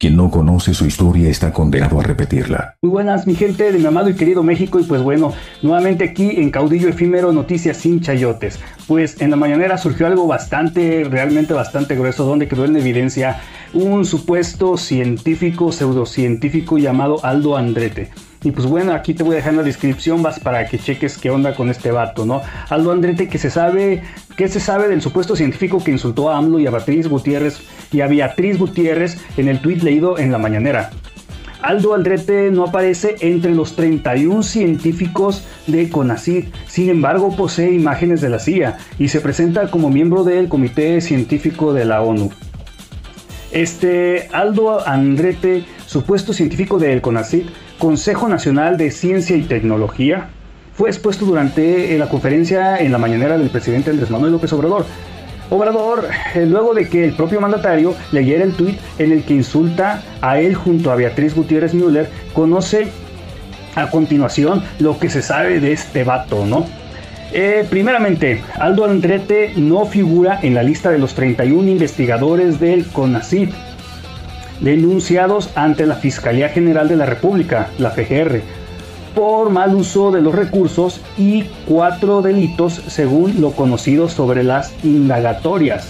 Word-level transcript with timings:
Quien 0.00 0.14
no 0.14 0.30
conoce 0.30 0.74
su 0.74 0.86
historia 0.86 1.28
está 1.28 1.52
condenado 1.52 1.98
a 1.98 2.04
repetirla. 2.04 2.76
Muy 2.82 2.92
buenas, 2.92 3.26
mi 3.26 3.34
gente 3.34 3.72
de 3.72 3.80
mi 3.80 3.86
amado 3.86 4.08
y 4.08 4.14
querido 4.14 4.44
México. 4.44 4.78
Y 4.78 4.84
pues 4.84 5.02
bueno, 5.02 5.32
nuevamente 5.60 6.04
aquí 6.04 6.36
en 6.36 6.50
Caudillo 6.50 6.88
Efímero, 6.88 7.32
noticias 7.32 7.78
sin 7.78 8.00
chayotes. 8.00 8.60
Pues 8.86 9.20
en 9.20 9.30
la 9.30 9.36
mañanera 9.36 9.76
surgió 9.76 10.06
algo 10.06 10.28
bastante, 10.28 11.02
realmente 11.02 11.52
bastante 11.52 11.96
grueso, 11.96 12.24
donde 12.24 12.46
quedó 12.46 12.64
en 12.64 12.76
evidencia 12.76 13.40
un 13.74 14.04
supuesto 14.04 14.76
científico, 14.76 15.72
pseudocientífico 15.72 16.78
llamado 16.78 17.24
Aldo 17.24 17.56
Andrete. 17.56 18.12
Y 18.42 18.52
pues 18.52 18.66
bueno, 18.66 18.92
aquí 18.92 19.14
te 19.14 19.24
voy 19.24 19.32
a 19.32 19.36
dejar 19.36 19.52
en 19.52 19.58
la 19.58 19.62
descripción 19.64 20.22
vas 20.22 20.38
para 20.38 20.66
que 20.66 20.78
cheques 20.78 21.18
qué 21.18 21.30
onda 21.30 21.54
con 21.54 21.70
este 21.70 21.90
vato, 21.90 22.24
¿no? 22.24 22.40
Aldo 22.68 22.92
Andrete, 22.92 23.28
que 23.28 23.38
se 23.38 23.50
sabe, 23.50 24.02
¿qué 24.36 24.46
se 24.48 24.60
sabe 24.60 24.88
del 24.88 25.02
supuesto 25.02 25.34
científico 25.34 25.82
que 25.82 25.90
insultó 25.90 26.30
a 26.30 26.38
AMLO 26.38 26.60
y 26.60 26.66
a 26.66 26.70
Beatriz 26.70 27.08
Gutiérrez 27.08 27.60
y 27.90 28.00
a 28.00 28.06
Beatriz 28.06 28.58
Gutiérrez 28.58 29.18
en 29.36 29.48
el 29.48 29.60
tuit 29.60 29.82
leído 29.82 30.18
en 30.18 30.30
la 30.30 30.38
mañanera? 30.38 30.90
Aldo 31.60 31.94
Andrete 31.94 32.50
no 32.52 32.64
aparece 32.64 33.16
entre 33.20 33.52
los 33.52 33.74
31 33.74 34.44
científicos 34.44 35.44
de 35.66 35.90
CONACYT, 35.90 36.54
sin 36.68 36.88
embargo 36.88 37.34
posee 37.34 37.72
imágenes 37.72 38.20
de 38.20 38.28
la 38.28 38.38
CIA 38.38 38.78
y 39.00 39.08
se 39.08 39.20
presenta 39.20 39.68
como 39.68 39.90
miembro 39.90 40.22
del 40.22 40.48
Comité 40.48 41.00
Científico 41.00 41.72
de 41.72 41.84
la 41.84 42.02
ONU. 42.02 42.30
Este 43.50 44.28
Aldo 44.32 44.86
Andrete, 44.86 45.64
supuesto 45.86 46.32
científico 46.32 46.78
del 46.78 47.00
CONACYT, 47.00 47.48
Consejo 47.78 48.28
Nacional 48.28 48.76
de 48.76 48.90
Ciencia 48.90 49.36
y 49.36 49.42
Tecnología, 49.42 50.30
fue 50.74 50.90
expuesto 50.90 51.24
durante 51.24 51.96
la 51.96 52.08
conferencia 52.08 52.78
en 52.78 52.92
la 52.92 52.98
mañanera 52.98 53.38
del 53.38 53.50
presidente 53.50 53.90
Andrés 53.90 54.10
Manuel 54.10 54.32
López 54.32 54.52
Obrador. 54.52 54.84
Obrador, 55.50 56.08
eh, 56.34 56.44
luego 56.44 56.74
de 56.74 56.88
que 56.88 57.04
el 57.04 57.14
propio 57.14 57.40
mandatario 57.40 57.94
leyera 58.12 58.44
el 58.44 58.52
tuit 58.52 58.78
en 58.98 59.12
el 59.12 59.24
que 59.24 59.34
insulta 59.34 60.02
a 60.20 60.40
él 60.40 60.54
junto 60.54 60.90
a 60.90 60.96
Beatriz 60.96 61.34
Gutiérrez 61.34 61.72
Müller, 61.72 62.10
conoce 62.32 62.88
a 63.74 63.90
continuación 63.90 64.62
lo 64.78 64.98
que 64.98 65.08
se 65.08 65.22
sabe 65.22 65.60
de 65.60 65.72
este 65.72 66.04
vato, 66.04 66.44
¿no? 66.46 66.66
Eh, 67.32 67.66
primeramente, 67.68 68.42
Aldo 68.58 68.86
Andrete 68.86 69.52
no 69.56 69.86
figura 69.86 70.40
en 70.42 70.54
la 70.54 70.62
lista 70.62 70.90
de 70.90 70.98
los 70.98 71.14
31 71.14 71.68
investigadores 71.68 72.58
del 72.58 72.86
CONACYT 72.86 73.52
denunciados 74.60 75.50
ante 75.54 75.86
la 75.86 75.96
Fiscalía 75.96 76.48
General 76.48 76.88
de 76.88 76.96
la 76.96 77.06
República, 77.06 77.70
la 77.78 77.90
FGR, 77.90 78.40
por 79.14 79.50
mal 79.50 79.74
uso 79.74 80.10
de 80.10 80.20
los 80.20 80.34
recursos 80.34 81.00
y 81.16 81.44
cuatro 81.66 82.22
delitos 82.22 82.82
según 82.86 83.40
lo 83.40 83.52
conocido 83.52 84.08
sobre 84.08 84.44
las 84.44 84.72
indagatorias. 84.84 85.88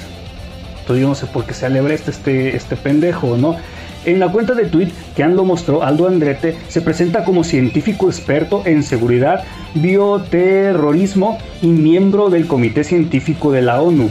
Entonces 0.81 1.03
yo 1.03 1.09
no 1.09 1.15
sé 1.15 1.27
por 1.27 1.45
qué 1.45 1.53
se 1.53 1.67
alebre 1.67 1.95
este, 1.95 2.57
este 2.57 2.77
pendejo, 2.77 3.37
¿no? 3.37 3.57
En 4.05 4.21
la 4.21 4.33
cuenta 4.33 4.55
de 4.55 4.65
tweet 4.65 4.89
que 5.15 5.23
Ando 5.23 5.45
mostró, 5.45 5.83
Aldo 5.83 6.07
Andrete 6.07 6.57
se 6.69 6.81
presenta 6.81 7.25
como 7.25 7.45
científico 7.45 8.07
experto 8.07 8.63
en 8.65 8.83
seguridad, 8.83 9.45
bioterrorismo 9.75 11.39
y 11.61 11.67
miembro 11.67 12.31
del 12.31 12.47
Comité 12.47 12.85
Científico 12.85 13.53
de 13.53 13.63
la 13.63 13.83
ONU. 13.83 14.09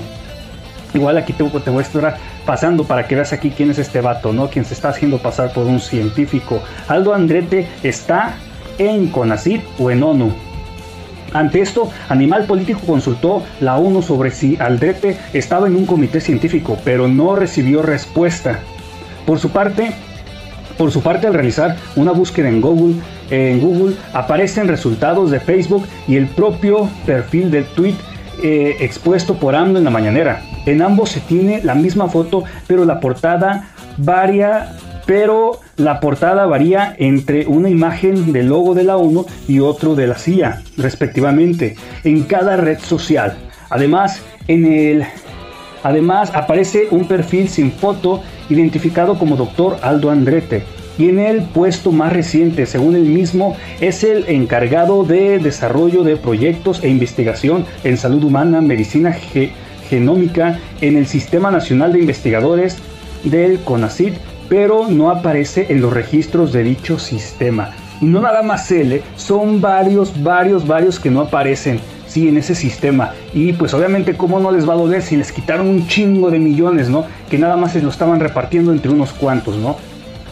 Igual 0.94 1.18
aquí 1.18 1.34
te, 1.34 1.44
te 1.44 1.70
voy 1.70 1.80
a 1.80 1.82
estar 1.82 2.18
pasando 2.46 2.86
para 2.86 3.08
que 3.08 3.16
veas 3.16 3.34
aquí 3.34 3.52
quién 3.52 3.72
es 3.72 3.80
este 3.80 4.02
vato, 4.02 4.34
¿no? 4.34 4.50
Quien 4.50 4.66
se 4.66 4.74
está 4.74 4.90
haciendo 4.90 5.20
pasar 5.20 5.52
por 5.54 5.66
un 5.66 5.80
científico. 5.80 6.62
Aldo 6.88 7.14
Andrete 7.14 7.68
está 7.84 8.36
en 8.78 9.08
CONACYT 9.08 9.62
o 9.80 9.92
en 9.92 10.04
ONU. 10.04 10.32
Ante 11.34 11.60
esto, 11.62 11.92
Animal 12.10 12.46
Político 12.46 12.80
consultó 12.86 13.44
la 13.60 13.78
ONU 13.78 14.02
sobre 14.02 14.32
si 14.32 14.58
Aldrete 14.58 15.18
estaba 15.34 15.68
en 15.68 15.76
un 15.76 15.86
comité 15.86 16.22
científico, 16.22 16.78
pero 16.84 17.08
no 17.08 17.36
recibió 17.36 17.82
respuesta. 17.82 18.60
Por 19.26 19.40
su 19.40 19.50
parte, 19.50 19.92
por 20.78 20.92
su 20.92 21.02
parte, 21.02 21.28
al 21.28 21.34
realizar 21.34 21.76
una 21.96 22.12
búsqueda 22.12 22.48
en 22.48 22.62
Google, 22.62 22.96
en 23.30 23.60
Google 23.60 23.96
aparecen 24.14 24.70
resultados 24.70 25.30
de 25.30 25.40
Facebook 25.42 25.86
y 26.08 26.16
el 26.16 26.28
propio 26.28 26.90
perfil 27.06 27.52
de 27.52 27.64
tweet 27.64 27.96
eh, 28.44 28.78
expuesto 28.80 29.36
por 29.36 29.56
AMLO 29.56 29.80
en 29.80 29.86
la 29.86 29.90
mañanera. 29.90 30.42
En 30.66 30.82
ambos 30.82 31.10
se 31.10 31.20
tiene 31.20 31.62
la 31.64 31.76
misma 31.76 32.08
foto, 32.10 32.44
pero 32.68 32.86
la 32.86 33.00
portada 33.00 33.70
varía, 33.98 34.76
pero 35.06 35.60
la 35.78 36.00
portada 36.00 36.46
varía 36.46 36.96
entre 36.98 37.46
una 37.48 37.70
imagen 37.70 38.34
del 38.34 38.48
logo 38.48 38.74
de 38.74 38.84
la 38.84 38.98
ONU 38.98 39.26
y 39.48 39.60
otro 39.60 39.96
de 39.96 40.08
la 40.08 40.16
CIA, 40.16 40.62
respectivamente, 40.78 41.76
en 42.04 42.24
cada 42.24 42.58
red 42.58 42.80
social. 42.80 43.38
Además, 43.70 44.22
en 44.48 44.66
el 44.66 45.06
Además, 45.84 46.32
aparece 46.34 46.88
un 46.92 47.08
perfil 47.08 47.48
sin 47.48 47.72
foto 47.72 48.22
identificado 48.50 49.18
como 49.18 49.38
Dr. 49.38 49.78
Aldo 49.82 50.10
Andrete. 50.12 50.64
Y 50.98 51.10
en 51.10 51.20
el 51.20 51.44
puesto 51.44 51.92
más 51.92 52.14
reciente, 52.14 52.66
según 52.66 52.96
él 52.96 53.06
mismo, 53.06 53.56
es 53.82 54.04
el 54.04 54.26
encargado 54.28 55.04
de 55.04 55.40
desarrollo 55.40 56.04
de 56.04 56.18
proyectos 56.18 56.84
e 56.84 56.90
investigación 56.90 57.66
en 57.84 57.98
salud 57.98 58.24
humana, 58.24 58.62
medicina 58.62 59.16
genómica 59.90 60.60
en 60.82 60.98
el 60.98 61.08
Sistema 61.08 61.52
Nacional 61.52 61.94
de 61.94 62.00
Investigadores 62.00 62.78
del 63.24 63.60
CONACYT, 63.60 64.16
pero 64.50 64.88
no 64.90 65.10
aparece 65.10 65.68
en 65.70 65.82
los 65.82 65.94
registros 65.94 66.52
de 66.54 66.64
dicho 66.64 67.00
sistema. 67.00 67.72
Y 68.02 68.06
no 68.06 68.22
nada 68.22 68.44
más 68.44 68.72
él, 68.72 68.94
¿eh? 68.94 69.04
son 69.16 69.60
varios, 69.60 70.22
varios, 70.22 70.68
varios 70.68 71.00
que 71.00 71.10
no 71.10 71.22
aparecen 71.22 71.80
sí, 72.08 72.28
en 72.28 72.38
ese 72.38 72.56
sistema. 72.56 73.14
Y 73.34 73.54
pues 73.54 73.74
obviamente 73.74 74.16
cómo 74.16 74.40
no 74.40 74.52
les 74.52 74.68
va 74.68 74.74
a 74.74 74.78
doler 74.78 75.02
si 75.02 75.16
les 75.16 75.32
quitaron 75.32 75.68
un 75.68 75.88
chingo 75.88 76.32
de 76.32 76.40
millones, 76.40 76.90
¿no? 76.90 77.06
Que 77.30 77.38
nada 77.38 77.58
más 77.58 77.74
se 77.74 77.82
lo 77.82 77.90
estaban 77.90 78.20
repartiendo 78.20 78.72
entre 78.72 78.92
unos 78.92 79.12
cuantos, 79.14 79.58
¿no? 79.58 79.78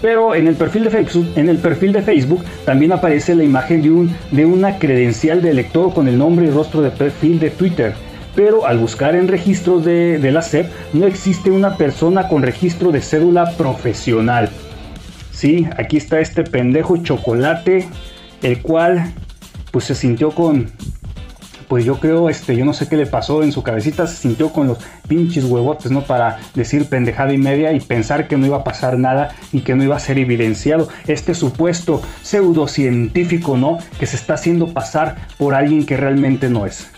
Pero 0.05 0.35
en 0.35 0.47
el 0.47 0.53
perfil 0.53 0.83
de 0.83 0.91
Facebook, 0.91 1.27
en 1.35 1.49
el 1.49 1.57
perfil 1.57 1.91
de 1.91 2.03
Facebook 2.03 2.43
también 2.63 2.91
aparece 2.91 3.33
la 3.33 3.43
imagen 3.43 3.81
de, 3.81 3.89
un, 3.89 4.15
de 4.29 4.45
una 4.45 4.77
credencial 4.77 5.41
de 5.41 5.49
elector 5.49 5.95
con 5.95 6.07
el 6.07 6.15
nombre 6.15 6.45
y 6.45 6.51
rostro 6.51 6.83
de 6.83 6.91
perfil 6.91 7.39
de 7.39 7.49
Twitter. 7.49 7.95
Pero 8.35 8.67
al 8.67 8.77
buscar 8.77 9.15
en 9.15 9.27
registros 9.27 9.83
de, 9.83 10.19
de 10.19 10.31
la 10.31 10.43
SEP 10.43 10.69
no 10.93 11.07
existe 11.07 11.49
una 11.49 11.75
persona 11.75 12.27
con 12.27 12.43
registro 12.43 12.91
de 12.91 13.01
cédula 13.01 13.57
profesional. 13.57 14.49
Sí, 15.31 15.67
aquí 15.75 15.97
está 15.97 16.19
este 16.19 16.43
pendejo 16.43 16.97
chocolate, 16.97 17.87
el 18.43 18.61
cual 18.61 19.11
pues 19.71 19.85
se 19.85 19.95
sintió 19.95 20.29
con, 20.29 20.69
pues 21.67 21.85
yo 21.85 21.99
creo, 21.99 22.29
este, 22.29 22.55
yo 22.55 22.65
no 22.65 22.73
sé 22.73 22.87
qué 22.87 22.97
le 22.97 23.05
pasó 23.05 23.43
en 23.43 23.51
su 23.51 23.63
cabecita, 23.63 24.07
se 24.07 24.17
sintió 24.17 24.51
con 24.51 24.67
los 24.67 24.77
pinches 25.07 25.45
huevotes, 25.45 25.91
¿no? 25.91 26.01
Para 26.01 26.39
decir 26.53 26.85
pendejada 26.87 27.33
y 27.33 27.37
media 27.37 27.71
y 27.73 27.79
pensar 27.79 28.27
que 28.27 28.37
no 28.37 28.45
iba 28.45 28.57
a 28.57 28.63
pasar 28.63 28.97
nada 28.97 29.35
y 29.51 29.61
que 29.61 29.75
no 29.75 29.83
iba 29.83 29.95
a 29.95 29.99
ser 29.99 30.17
evidenciado. 30.17 30.89
Este 31.07 31.33
supuesto 31.33 32.01
pseudocientífico, 32.21 33.57
¿no? 33.57 33.79
Que 33.99 34.05
se 34.05 34.15
está 34.15 34.35
haciendo 34.35 34.67
pasar 34.67 35.15
por 35.37 35.55
alguien 35.55 35.85
que 35.85 35.97
realmente 35.97 36.49
no 36.49 36.65
es. 36.65 36.89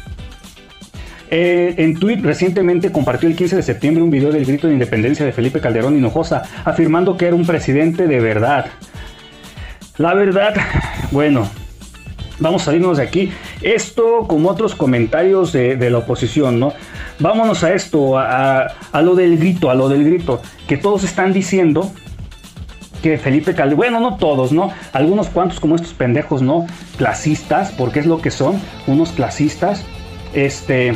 Eh, 1.30 1.76
en 1.78 2.00
Twitter 2.00 2.24
recientemente 2.24 2.92
compartió 2.92 3.28
el 3.28 3.36
15 3.36 3.58
de 3.58 3.64
septiembre 3.64 4.02
un 4.02 4.10
video 4.10 4.32
del 4.32 4.46
grito 4.46 4.68
de 4.68 4.74
independencia 4.74 5.26
de 5.26 5.34
Felipe 5.34 5.60
Calderón 5.60 5.98
Hinojosa, 5.98 6.44
afirmando 6.64 7.18
que 7.18 7.28
era 7.28 7.36
un 7.36 7.46
presidente 7.46 8.08
de 8.08 8.20
verdad. 8.20 8.68
La 9.98 10.14
verdad, 10.14 10.56
bueno, 11.12 11.50
vamos 12.40 12.62
a 12.62 12.66
salirnos 12.66 12.98
de 12.98 13.04
aquí. 13.04 13.32
Esto 13.62 14.26
como 14.28 14.50
otros 14.50 14.76
comentarios 14.76 15.52
de, 15.52 15.90
la 15.90 15.98
oposición, 16.00 16.60
¿no? 16.60 16.74
Vámonos 17.20 17.64
a 17.64 17.74
esto, 17.74 18.18
a, 18.18 18.76
lo 19.02 19.16
del 19.16 19.38
grito, 19.38 19.70
a 19.70 19.76
lo 19.76 19.90
del 19.90 20.04
grito, 20.04 20.42
que 20.68 20.78
todos 20.78 21.04
están 21.04 21.34
diciendo 21.34 21.92
que 23.02 23.18
Felipe 23.18 23.54
Calderón, 23.54 23.78
bueno, 23.78 24.00
no 24.00 24.18
todos, 24.18 24.52
¿no? 24.52 24.72
Algunos 24.94 25.30
cuantos 25.30 25.60
como 25.60 25.76
estos 25.76 25.94
pendejos, 25.94 26.42
¿no? 26.42 26.68
Clasistas, 26.98 27.72
porque 27.72 28.00
es 28.00 28.06
lo 28.06 28.22
que 28.22 28.32
son, 28.32 28.60
unos 28.86 29.12
clasistas, 29.12 29.84
este, 30.34 30.94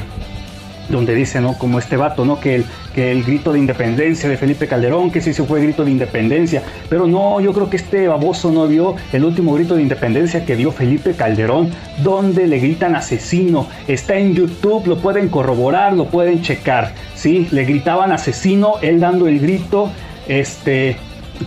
donde 0.91 1.15
dice, 1.15 1.41
¿no? 1.41 1.57
Como 1.57 1.79
este 1.79 1.97
vato, 1.97 2.25
¿no? 2.25 2.39
Que 2.39 2.55
el, 2.55 2.65
que 2.93 3.11
el 3.11 3.23
grito 3.23 3.53
de 3.53 3.59
independencia 3.59 4.29
de 4.29 4.37
Felipe 4.37 4.67
Calderón, 4.67 5.11
que 5.11 5.21
sí 5.21 5.33
se 5.33 5.43
fue 5.43 5.61
grito 5.61 5.83
de 5.85 5.91
independencia. 5.91 6.61
Pero 6.89 7.07
no, 7.07 7.39
yo 7.39 7.53
creo 7.53 7.69
que 7.69 7.77
este 7.77 8.07
baboso 8.07 8.51
no 8.51 8.67
vio 8.67 8.95
el 9.13 9.25
último 9.25 9.53
grito 9.53 9.75
de 9.75 9.81
independencia 9.81 10.45
que 10.45 10.55
dio 10.55 10.71
Felipe 10.71 11.13
Calderón, 11.13 11.71
donde 12.03 12.47
le 12.47 12.59
gritan 12.59 12.95
asesino. 12.95 13.67
Está 13.87 14.17
en 14.17 14.35
YouTube, 14.35 14.87
lo 14.87 14.97
pueden 14.97 15.29
corroborar, 15.29 15.93
lo 15.93 16.05
pueden 16.05 16.41
checar. 16.41 16.93
Sí, 17.15 17.47
le 17.51 17.65
gritaban 17.65 18.11
asesino, 18.11 18.75
él 18.81 18.99
dando 18.99 19.27
el 19.27 19.39
grito. 19.39 19.89
Este, 20.27 20.97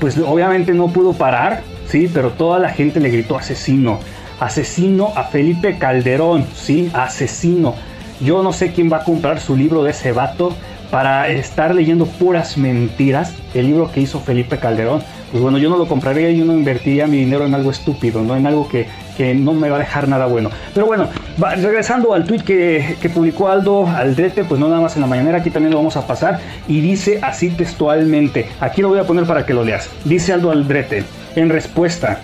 pues 0.00 0.18
obviamente 0.18 0.72
no 0.72 0.88
pudo 0.88 1.12
parar, 1.12 1.62
sí, 1.88 2.10
pero 2.12 2.30
toda 2.30 2.58
la 2.58 2.70
gente 2.70 3.00
le 3.00 3.10
gritó 3.10 3.36
asesino. 3.36 4.00
Asesino 4.40 5.12
a 5.14 5.24
Felipe 5.24 5.78
Calderón, 5.78 6.44
sí, 6.54 6.90
asesino. 6.92 7.74
Yo 8.20 8.42
no 8.42 8.52
sé 8.52 8.72
quién 8.72 8.92
va 8.92 8.98
a 8.98 9.04
comprar 9.04 9.40
su 9.40 9.56
libro 9.56 9.82
de 9.82 9.90
ese 9.90 10.12
vato 10.12 10.54
para 10.90 11.28
estar 11.28 11.74
leyendo 11.74 12.06
puras 12.06 12.56
mentiras, 12.56 13.34
el 13.54 13.66
libro 13.66 13.90
que 13.90 14.00
hizo 14.00 14.20
Felipe 14.20 14.58
Calderón, 14.58 15.02
pues 15.32 15.42
bueno, 15.42 15.58
yo 15.58 15.68
no 15.68 15.76
lo 15.76 15.88
compraría 15.88 16.30
y 16.30 16.38
yo 16.38 16.44
no 16.44 16.52
invertiría 16.52 17.08
mi 17.08 17.16
dinero 17.16 17.44
en 17.44 17.54
algo 17.54 17.72
estúpido, 17.72 18.22
no 18.22 18.36
en 18.36 18.46
algo 18.46 18.68
que, 18.68 18.86
no 19.34 19.52
me 19.54 19.68
va 19.68 19.76
a 19.76 19.78
dejar 19.80 20.06
nada 20.06 20.26
bueno. 20.26 20.50
Pero 20.72 20.86
bueno, 20.86 21.08
regresando 21.60 22.14
al 22.14 22.24
tweet 22.24 22.42
que, 22.42 22.96
que, 23.00 23.08
publicó 23.08 23.48
Aldo 23.48 23.88
Aldrete, 23.88 24.44
pues 24.44 24.60
no 24.60 24.68
nada 24.68 24.80
más 24.80 24.94
en 24.94 25.02
la 25.02 25.08
mañanera, 25.08 25.38
aquí 25.38 25.50
también 25.50 25.72
lo 25.72 25.78
vamos 25.78 25.96
a 25.96 26.06
pasar, 26.06 26.38
y 26.68 26.80
dice 26.80 27.18
así 27.22 27.50
textualmente, 27.50 28.46
aquí 28.60 28.80
lo 28.80 28.90
voy 28.90 29.00
a 29.00 29.04
poner 29.04 29.24
para 29.24 29.44
que 29.44 29.52
lo 29.52 29.64
leas, 29.64 29.90
dice 30.04 30.32
Aldo 30.32 30.52
Aldrete, 30.52 31.02
en 31.34 31.48
respuesta, 31.48 32.20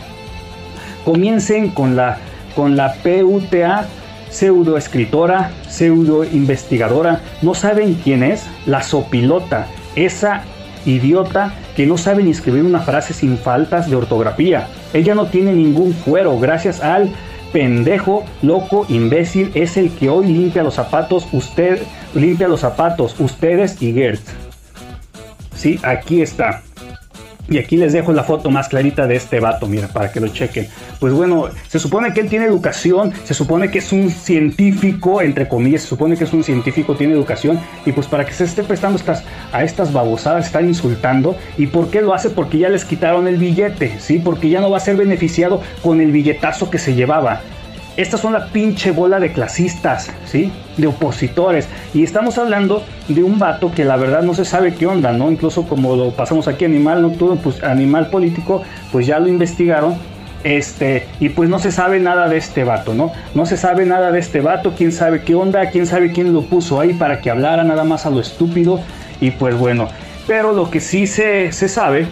comiencen 1.05 1.71
con 1.71 1.97
la, 1.97 2.19
con 2.55 2.77
la 2.77 2.95
PUTA 2.95 3.89
pseudo 4.31 4.77
escritora, 4.77 5.51
pseudo 5.69 6.25
investigadora, 6.25 7.21
no 7.43 7.55
saben 7.55 7.95
quién 7.95 8.23
es, 8.23 8.47
la 8.67 8.83
sopilota, 8.83 9.67
esa 9.97 10.45
idiota 10.87 11.55
que 11.77 11.87
no 11.87 11.99
sabe 11.99 12.23
ni 12.23 12.31
escribir 12.31 12.65
una 12.65 12.81
frase 12.81 13.13
sin 13.13 13.37
faltas 13.39 13.91
de 13.91 13.97
ortografía. 13.97 14.69
Ella 14.93 15.15
no 15.15 15.27
tiene 15.27 15.53
ningún 15.53 15.93
fuero 15.93 16.39
gracias 16.39 16.81
al 16.81 17.11
pendejo, 17.53 18.25
loco, 18.43 18.87
imbécil, 18.89 19.51
es 19.55 19.77
el 19.77 19.91
que 19.91 20.09
hoy 20.09 20.27
limpia 20.27 20.63
los 20.63 20.75
zapatos, 20.75 21.27
usted 21.33 21.83
limpia 22.15 22.49
los 22.49 22.61
zapatos, 22.61 23.19
ustedes 23.19 23.81
y 23.83 23.93
Gert. 23.93 24.23
Sí, 25.55 25.79
aquí 25.83 26.23
está. 26.23 26.63
Y 27.51 27.59
aquí 27.59 27.77
les 27.77 27.93
dejo 27.93 28.13
la 28.13 28.23
foto 28.23 28.49
más 28.49 28.69
clarita 28.69 29.09
de 29.09 29.17
este 29.17 29.41
vato, 29.41 29.67
mira, 29.67 29.89
para 29.89 30.13
que 30.13 30.21
lo 30.21 30.29
chequen. 30.29 30.69
Pues 31.01 31.13
bueno, 31.13 31.49
se 31.67 31.81
supone 31.81 32.13
que 32.13 32.21
él 32.21 32.29
tiene 32.29 32.45
educación, 32.45 33.13
se 33.25 33.35
supone 33.35 33.73
que 33.73 33.79
es 33.79 33.93
un 33.93 34.09
científico, 34.09 35.21
entre 35.21 35.49
comillas, 35.49 35.83
se 35.83 35.89
supone 35.89 36.17
que 36.17 36.23
es 36.23 36.33
un 36.33 36.45
científico, 36.45 36.95
tiene 36.95 37.13
educación, 37.13 37.59
y 37.85 37.91
pues 37.91 38.07
para 38.07 38.25
que 38.25 38.33
se 38.33 38.45
esté 38.45 38.63
prestando 38.63 38.99
estas, 38.99 39.25
a 39.53 39.65
estas 39.65 39.93
babosadas, 39.93 40.47
están 40.47 40.69
insultando. 40.69 41.37
¿Y 41.59 41.67
por 41.67 41.91
qué 41.91 42.03
lo 42.03 42.15
hace? 42.15 42.31
Porque 42.31 42.57
ya 42.59 42.69
les 42.69 42.85
quitaron 42.85 43.27
el 43.27 43.37
billete, 43.37 43.99
¿sí? 43.99 44.21
Porque 44.21 44.49
ya 44.49 44.61
no 44.61 44.71
va 44.71 44.77
a 44.77 44.81
ser 44.81 44.95
beneficiado 44.95 45.61
con 45.83 46.01
el 46.01 46.13
billetazo 46.13 46.71
que 46.71 46.79
se 46.79 46.95
llevaba. 46.95 47.41
Estas 47.97 48.21
son 48.21 48.33
la 48.33 48.47
pinche 48.47 48.93
bola 48.93 49.19
de 49.21 49.33
clasistas, 49.33 50.11
¿sí? 50.25 50.53
De 50.77 50.87
opositores. 50.87 51.69
Y 51.93 52.03
estamos 52.03 52.39
hablando 52.39 52.83
de 53.09 53.23
un 53.23 53.39
vato 53.39 53.73
que 53.73 53.85
la 53.85 53.97
verdad 53.97 54.23
no 54.23 54.33
se 54.35 54.45
sabe 54.45 54.75
qué 54.75 54.87
onda, 54.87 55.13
¿no? 55.13 55.31
Incluso 55.31 55.65
como 55.65 55.97
lo 55.97 56.11
pasamos 56.13 56.49
aquí, 56.49 56.65
Animal 56.65 57.03
Nocturno, 57.03 57.37
pues 57.37 57.63
Animal 57.63 58.09
Político, 58.09 58.63
pues 58.93 59.07
ya 59.07 59.19
lo 59.19 59.29
investigaron. 59.29 59.95
Este, 60.43 61.07
y 61.19 61.29
pues 61.29 61.51
no 61.51 61.59
se 61.59 61.71
sabe 61.71 62.01
nada 62.01 62.29
de 62.29 62.39
este 62.39 62.65
vato, 62.65 62.95
¿no? 62.95 63.13
No 63.35 63.45
se 63.45 63.59
sabe 63.59 63.85
nada 63.85 64.11
de 64.11 64.21
este 64.21 64.41
vato, 64.41 64.73
quién 64.75 64.91
sabe 64.91 65.21
qué 65.23 65.35
onda, 65.35 65.69
quién 65.69 65.87
sabe 65.87 66.13
quién 66.13 66.33
lo 66.33 66.43
puso 66.43 66.81
ahí 66.81 66.95
para 66.95 67.21
que 67.21 67.29
hablara 67.29 67.63
nada 67.63 67.85
más 67.85 68.07
a 68.07 68.11
lo 68.11 68.21
estúpido. 68.21 68.81
Y 69.21 69.33
pues 69.33 69.55
bueno, 69.59 69.89
pero 70.27 70.53
lo 70.53 70.71
que 70.71 70.81
sí 70.81 71.07
se, 71.07 71.53
se 71.53 71.69
sabe 71.69 72.07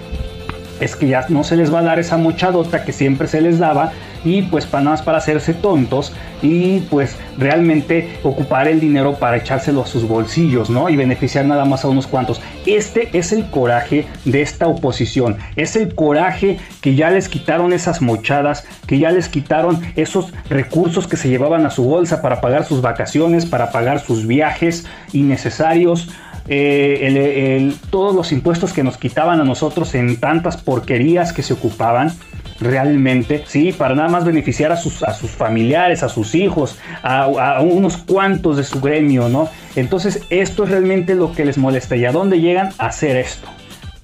es 0.80 0.94
que 0.94 1.08
ya 1.08 1.24
no 1.28 1.42
se 1.42 1.56
les 1.56 1.72
va 1.72 1.78
a 1.78 1.82
dar 1.82 1.98
esa 1.98 2.18
mochadota 2.18 2.84
que 2.84 2.92
siempre 2.92 3.28
se 3.28 3.40
les 3.40 3.58
daba 3.58 3.92
y 4.28 4.42
pues 4.42 4.66
para 4.66 4.84
nada 4.84 4.96
más 4.96 5.02
para 5.02 5.18
hacerse 5.18 5.54
tontos 5.54 6.12
y 6.42 6.80
pues 6.80 7.16
realmente 7.38 8.18
ocupar 8.22 8.68
el 8.68 8.78
dinero 8.78 9.14
para 9.14 9.38
echárselo 9.38 9.82
a 9.82 9.86
sus 9.86 10.06
bolsillos, 10.06 10.68
¿no? 10.68 10.90
Y 10.90 10.96
beneficiar 10.96 11.46
nada 11.46 11.64
más 11.64 11.84
a 11.84 11.88
unos 11.88 12.06
cuantos. 12.06 12.40
Este 12.66 13.08
es 13.16 13.32
el 13.32 13.48
coraje 13.50 14.06
de 14.24 14.42
esta 14.42 14.66
oposición, 14.66 15.38
es 15.56 15.76
el 15.76 15.94
coraje 15.94 16.58
que 16.82 16.94
ya 16.94 17.10
les 17.10 17.28
quitaron 17.28 17.72
esas 17.72 18.02
mochadas, 18.02 18.66
que 18.86 18.98
ya 18.98 19.10
les 19.10 19.28
quitaron 19.28 19.80
esos 19.96 20.32
recursos 20.50 21.06
que 21.06 21.16
se 21.16 21.30
llevaban 21.30 21.64
a 21.64 21.70
su 21.70 21.84
bolsa 21.84 22.20
para 22.20 22.40
pagar 22.40 22.64
sus 22.64 22.82
vacaciones, 22.82 23.46
para 23.46 23.72
pagar 23.72 24.00
sus 24.00 24.26
viajes 24.26 24.84
innecesarios 25.12 26.08
eh, 26.50 27.74
todos 27.90 28.14
los 28.14 28.32
impuestos 28.32 28.72
que 28.72 28.82
nos 28.82 28.96
quitaban 28.96 29.38
a 29.40 29.44
nosotros 29.44 29.94
en 29.94 30.18
tantas 30.18 30.56
porquerías 30.56 31.34
que 31.34 31.42
se 31.42 31.52
ocupaban 31.52 32.12
realmente, 32.60 33.44
sí, 33.46 33.72
para 33.72 33.94
nada 33.94 34.08
más 34.08 34.24
beneficiar 34.24 34.72
a 34.72 34.76
sus, 34.76 35.02
a 35.02 35.14
sus 35.14 35.30
familiares, 35.30 36.02
a 36.02 36.08
sus 36.08 36.34
hijos, 36.34 36.78
a, 37.02 37.60
unos 37.60 37.96
cuantos 37.98 38.56
de 38.56 38.64
su 38.64 38.80
gremio, 38.80 39.28
¿no? 39.28 39.48
Entonces 39.76 40.22
esto 40.30 40.64
es 40.64 40.70
realmente 40.70 41.14
lo 41.14 41.32
que 41.32 41.44
les 41.44 41.58
molesta. 41.58 41.96
¿Y 41.96 42.04
a 42.04 42.12
dónde 42.12 42.40
llegan 42.40 42.70
a 42.78 42.86
hacer 42.86 43.16
esto? 43.16 43.48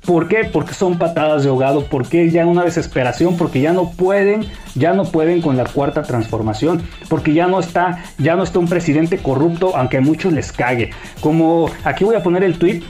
¿Por 0.04 0.28
qué? 0.28 0.44
Porque 0.44 0.74
son 0.74 0.98
patadas 0.98 1.44
de 1.44 1.48
ahogado, 1.48 1.86
porque 1.86 2.30
ya 2.30 2.44
una 2.44 2.62
desesperación, 2.62 3.38
porque 3.38 3.62
ya 3.62 3.72
no 3.72 3.90
pueden, 3.90 4.44
ya 4.74 4.92
no 4.92 5.04
pueden 5.04 5.40
con 5.40 5.56
la 5.56 5.64
cuarta 5.64 6.02
transformación, 6.02 6.82
porque 7.08 7.32
ya 7.32 7.46
no 7.46 7.58
está, 7.58 8.04
ya 8.18 8.36
no 8.36 8.42
está 8.42 8.58
un 8.58 8.68
presidente 8.68 9.16
corrupto, 9.16 9.74
aunque 9.74 9.96
a 9.96 10.00
muchos 10.02 10.34
les 10.34 10.52
cague. 10.52 10.90
Como 11.20 11.70
aquí 11.84 12.04
voy 12.04 12.16
a 12.16 12.22
poner 12.22 12.44
el 12.44 12.58
tweet 12.58 12.82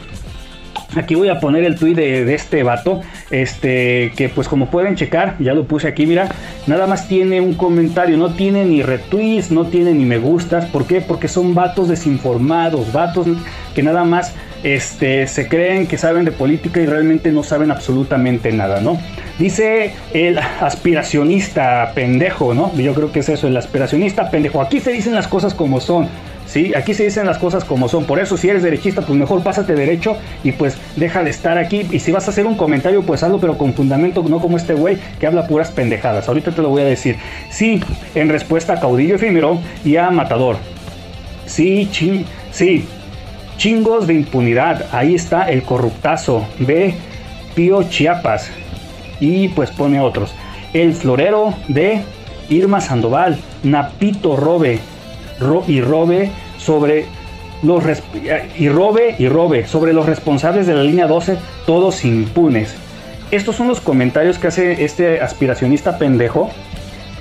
Aquí 0.96 1.14
voy 1.14 1.28
a 1.28 1.40
poner 1.40 1.64
el 1.64 1.76
tweet 1.76 1.94
de, 1.94 2.34
este 2.34 2.62
vato, 2.62 3.00
este, 3.30 4.12
que 4.16 4.28
pues 4.28 4.48
como 4.48 4.70
pueden 4.70 4.94
checar, 4.94 5.36
ya 5.40 5.54
lo 5.54 5.64
puse 5.64 5.88
aquí, 5.88 6.06
mira, 6.06 6.28
nada 6.66 6.86
más 6.86 7.08
tiene 7.08 7.40
un 7.40 7.54
comentario, 7.54 8.16
no 8.16 8.34
tiene 8.34 8.64
ni 8.64 8.82
retweets, 8.82 9.50
no 9.50 9.66
tiene 9.66 9.92
ni 9.92 10.04
me 10.04 10.18
gustas, 10.18 10.66
¿por 10.66 10.86
qué? 10.86 11.00
Porque 11.00 11.28
son 11.28 11.54
vatos 11.54 11.88
desinformados, 11.88 12.92
vatos 12.92 13.26
que 13.74 13.82
nada 13.82 14.04
más 14.04 14.34
este, 14.62 15.26
se 15.26 15.46
creen 15.48 15.86
que 15.86 15.98
saben 15.98 16.24
de 16.24 16.32
política 16.32 16.80
y 16.80 16.86
realmente 16.86 17.30
no 17.32 17.42
saben 17.42 17.70
absolutamente 17.70 18.50
nada, 18.52 18.80
¿no? 18.80 18.98
Dice 19.38 19.92
el 20.12 20.38
aspiracionista 20.38 21.92
pendejo, 21.94 22.54
¿no? 22.54 22.74
Yo 22.74 22.94
creo 22.94 23.12
que 23.12 23.20
es 23.20 23.28
eso, 23.28 23.46
el 23.46 23.56
aspiracionista 23.56 24.30
pendejo. 24.30 24.62
Aquí 24.62 24.80
se 24.80 24.92
dicen 24.92 25.14
las 25.14 25.28
cosas 25.28 25.54
como 25.54 25.80
son. 25.80 26.08
¿Sí? 26.54 26.72
Aquí 26.76 26.94
se 26.94 27.02
dicen 27.02 27.26
las 27.26 27.38
cosas 27.38 27.64
como 27.64 27.88
son. 27.88 28.04
Por 28.04 28.20
eso, 28.20 28.36
si 28.36 28.48
eres 28.48 28.62
derechista, 28.62 29.02
pues 29.02 29.18
mejor 29.18 29.42
pásate 29.42 29.74
derecho 29.74 30.16
y 30.44 30.52
pues 30.52 30.78
deja 30.94 31.24
de 31.24 31.30
estar 31.30 31.58
aquí. 31.58 31.84
Y 31.90 31.98
si 31.98 32.12
vas 32.12 32.28
a 32.28 32.30
hacer 32.30 32.46
un 32.46 32.54
comentario, 32.54 33.02
pues 33.02 33.24
hazlo, 33.24 33.40
pero 33.40 33.58
con 33.58 33.74
fundamento, 33.74 34.24
no 34.28 34.38
como 34.38 34.56
este 34.56 34.74
güey 34.74 34.96
que 35.18 35.26
habla 35.26 35.48
puras 35.48 35.72
pendejadas. 35.72 36.28
Ahorita 36.28 36.52
te 36.52 36.62
lo 36.62 36.68
voy 36.68 36.82
a 36.82 36.84
decir. 36.84 37.16
Sí, 37.50 37.82
en 38.14 38.28
respuesta 38.28 38.74
a 38.74 38.80
Caudillo 38.80 39.16
Efímero 39.16 39.58
y 39.84 39.96
a 39.96 40.10
Matador. 40.10 40.56
Sí, 41.44 41.88
ching, 41.90 42.24
sí, 42.52 42.86
chingos 43.56 44.06
de 44.06 44.14
impunidad. 44.14 44.86
Ahí 44.92 45.16
está 45.16 45.50
el 45.50 45.64
corruptazo. 45.64 46.46
Ve 46.60 46.94
Pío 47.56 47.82
Chiapas. 47.82 48.48
Y 49.18 49.48
pues 49.48 49.72
pone 49.72 50.00
otros. 50.00 50.32
El 50.72 50.94
florero 50.94 51.52
de 51.66 52.02
Irma 52.48 52.80
Sandoval. 52.80 53.38
Napito 53.64 54.36
Robe. 54.36 54.78
y 55.66 55.80
Robe 55.80 56.30
sobre 56.64 57.06
los 57.62 57.82
y 58.58 58.68
robe 58.68 59.14
y 59.18 59.28
robe 59.28 59.66
sobre 59.66 59.92
los 59.92 60.06
responsables 60.06 60.66
de 60.66 60.74
la 60.74 60.82
línea 60.82 61.06
12, 61.06 61.36
todos 61.66 62.04
impunes. 62.04 62.74
Estos 63.30 63.56
son 63.56 63.68
los 63.68 63.80
comentarios 63.80 64.38
que 64.38 64.48
hace 64.48 64.84
este 64.84 65.20
aspiracionista 65.20 65.98
pendejo. 65.98 66.50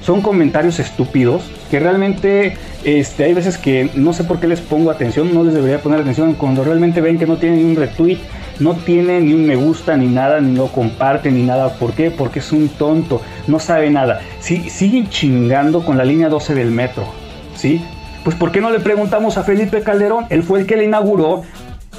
Son 0.01 0.21
comentarios 0.21 0.79
estúpidos 0.79 1.43
que 1.71 1.79
realmente 1.79 2.57
este, 2.83 3.23
hay 3.23 3.33
veces 3.33 3.57
que 3.57 3.89
no 3.95 4.11
sé 4.11 4.25
por 4.25 4.41
qué 4.41 4.49
les 4.49 4.59
pongo 4.59 4.91
atención, 4.91 5.33
no 5.33 5.45
les 5.45 5.53
debería 5.53 5.81
poner 5.81 6.01
atención 6.01 6.33
cuando 6.33 6.65
realmente 6.65 6.99
ven 6.99 7.17
que 7.17 7.25
no 7.25 7.37
tienen 7.37 7.59
ni 7.59 7.63
un 7.63 7.77
retweet, 7.77 8.17
no 8.59 8.75
tiene 8.75 9.21
ni 9.21 9.33
un 9.33 9.45
me 9.45 9.55
gusta 9.55 9.95
ni 9.95 10.07
nada, 10.07 10.41
ni 10.41 10.57
lo 10.57 10.67
comparten 10.67 11.35
ni 11.35 11.43
nada. 11.43 11.75
¿Por 11.75 11.93
qué? 11.93 12.11
Porque 12.11 12.39
es 12.39 12.51
un 12.51 12.67
tonto, 12.67 13.21
no 13.47 13.59
sabe 13.59 13.89
nada. 13.89 14.19
Si, 14.39 14.69
siguen 14.69 15.07
chingando 15.09 15.85
con 15.85 15.97
la 15.97 16.03
línea 16.03 16.27
12 16.27 16.53
del 16.53 16.69
metro, 16.69 17.05
¿sí? 17.55 17.81
Pues 18.23 18.35
¿por 18.35 18.51
qué 18.51 18.61
no 18.61 18.69
le 18.69 18.79
preguntamos 18.79 19.37
a 19.37 19.43
Felipe 19.43 19.81
Calderón? 19.81 20.25
Él 20.29 20.43
fue 20.43 20.61
el 20.61 20.65
que 20.65 20.77
le 20.77 20.85
inauguró. 20.85 21.43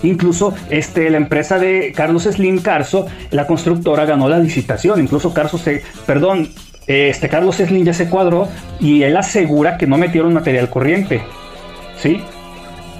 Incluso 0.02 0.54
este, 0.70 1.08
la 1.08 1.16
empresa 1.16 1.58
de 1.58 1.92
Carlos 1.94 2.24
Slim 2.24 2.60
Carso, 2.60 3.06
la 3.30 3.46
constructora, 3.46 4.04
ganó 4.04 4.28
la 4.28 4.38
licitación. 4.38 5.00
Incluso 5.00 5.32
Carso 5.32 5.56
se, 5.56 5.82
perdón, 6.06 6.50
este 6.86 7.28
Carlos 7.28 7.56
Slim 7.56 7.84
ya 7.84 7.94
se 7.94 8.10
cuadró 8.10 8.48
y 8.80 9.02
él 9.02 9.16
asegura 9.16 9.78
que 9.78 9.86
no 9.86 9.96
metieron 9.96 10.34
material 10.34 10.68
corriente. 10.68 11.22
¿Sí? 11.96 12.22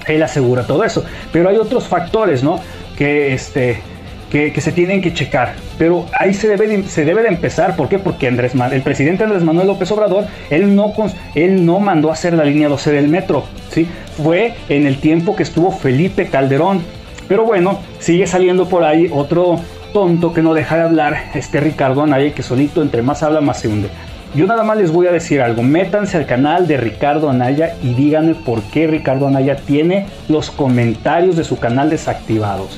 Él 0.07 0.23
asegura 0.23 0.65
todo 0.65 0.83
eso. 0.83 1.03
Pero 1.31 1.49
hay 1.49 1.57
otros 1.57 1.87
factores, 1.87 2.43
¿no? 2.43 2.59
Que 2.97 3.33
este 3.33 3.81
que, 4.29 4.61
se 4.61 4.71
tienen 4.71 5.01
que 5.01 5.13
checar. 5.13 5.53
Pero 5.77 6.05
ahí 6.17 6.33
se 6.33 6.47
debe, 6.47 6.67
de, 6.67 6.83
se 6.83 7.05
debe 7.05 7.21
de 7.21 7.29
empezar. 7.29 7.75
¿Por 7.75 7.89
qué? 7.89 7.99
Porque 7.99 8.27
Andrés, 8.27 8.53
el 8.71 8.81
presidente 8.81 9.23
Andrés 9.23 9.43
Manuel 9.43 9.67
López 9.67 9.91
Obrador, 9.91 10.25
él 10.49 10.75
no, 10.75 10.93
él 11.35 11.65
no 11.65 11.79
mandó 11.79 12.09
a 12.09 12.13
hacer 12.13 12.33
la 12.33 12.43
línea 12.43 12.67
12 12.67 12.91
del 12.91 13.07
metro. 13.07 13.43
¿sí? 13.71 13.87
Fue 14.21 14.53
en 14.69 14.85
el 14.87 14.97
tiempo 14.97 15.35
que 15.35 15.43
estuvo 15.43 15.71
Felipe 15.71 16.27
Calderón. 16.27 16.81
Pero 17.27 17.45
bueno, 17.45 17.79
sigue 17.99 18.27
saliendo 18.27 18.69
por 18.69 18.83
ahí 18.83 19.09
otro 19.11 19.59
tonto 19.93 20.33
que 20.33 20.41
no 20.41 20.53
deja 20.53 20.75
de 20.75 20.83
hablar, 20.83 21.31
este 21.33 21.59
Ricardo 21.59 22.03
Anaya, 22.03 22.33
que 22.33 22.43
solito 22.43 22.81
entre 22.81 23.01
más 23.01 23.23
habla 23.23 23.41
más 23.41 23.61
se 23.61 23.67
hunde. 23.67 23.89
Yo 24.35 24.45
nada 24.45 24.63
más 24.63 24.77
les 24.77 24.91
voy 24.91 25.07
a 25.07 25.11
decir 25.13 25.41
algo, 25.41 25.63
métanse 25.63 26.17
al 26.17 26.25
canal 26.25 26.67
de 26.67 26.75
Ricardo 26.75 27.29
Anaya 27.29 27.75
y 27.81 27.93
díganme 27.93 28.35
por 28.35 28.61
qué 28.63 28.85
Ricardo 28.85 29.27
Anaya 29.27 29.55
tiene 29.55 30.07
los 30.27 30.51
comentarios 30.51 31.37
de 31.37 31.45
su 31.45 31.57
canal 31.57 31.89
desactivados. 31.89 32.77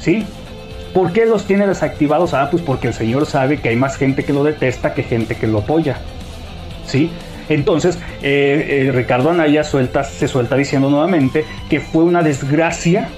¿Sí? 0.00 0.26
¿Por 0.92 1.12
qué 1.12 1.26
los 1.26 1.44
tiene 1.44 1.66
desactivados? 1.66 2.34
Ah, 2.34 2.48
pues 2.50 2.62
porque 2.62 2.88
el 2.88 2.94
Señor 2.94 3.26
sabe 3.26 3.60
que 3.60 3.68
hay 3.68 3.76
más 3.76 3.96
gente 3.96 4.24
que 4.24 4.32
lo 4.32 4.44
detesta 4.44 4.94
que 4.94 5.02
gente 5.02 5.36
que 5.36 5.46
lo 5.46 5.58
apoya. 5.58 5.98
¿Sí? 6.86 7.10
Entonces, 7.48 7.98
eh, 8.22 8.86
eh, 8.88 8.92
Ricardo 8.92 9.30
Anaya 9.30 9.64
suelta, 9.64 10.04
se 10.04 10.28
suelta 10.28 10.56
diciendo 10.56 10.90
nuevamente 10.90 11.44
que 11.70 11.80
fue 11.80 12.04
una 12.04 12.22
desgracia 12.22 13.08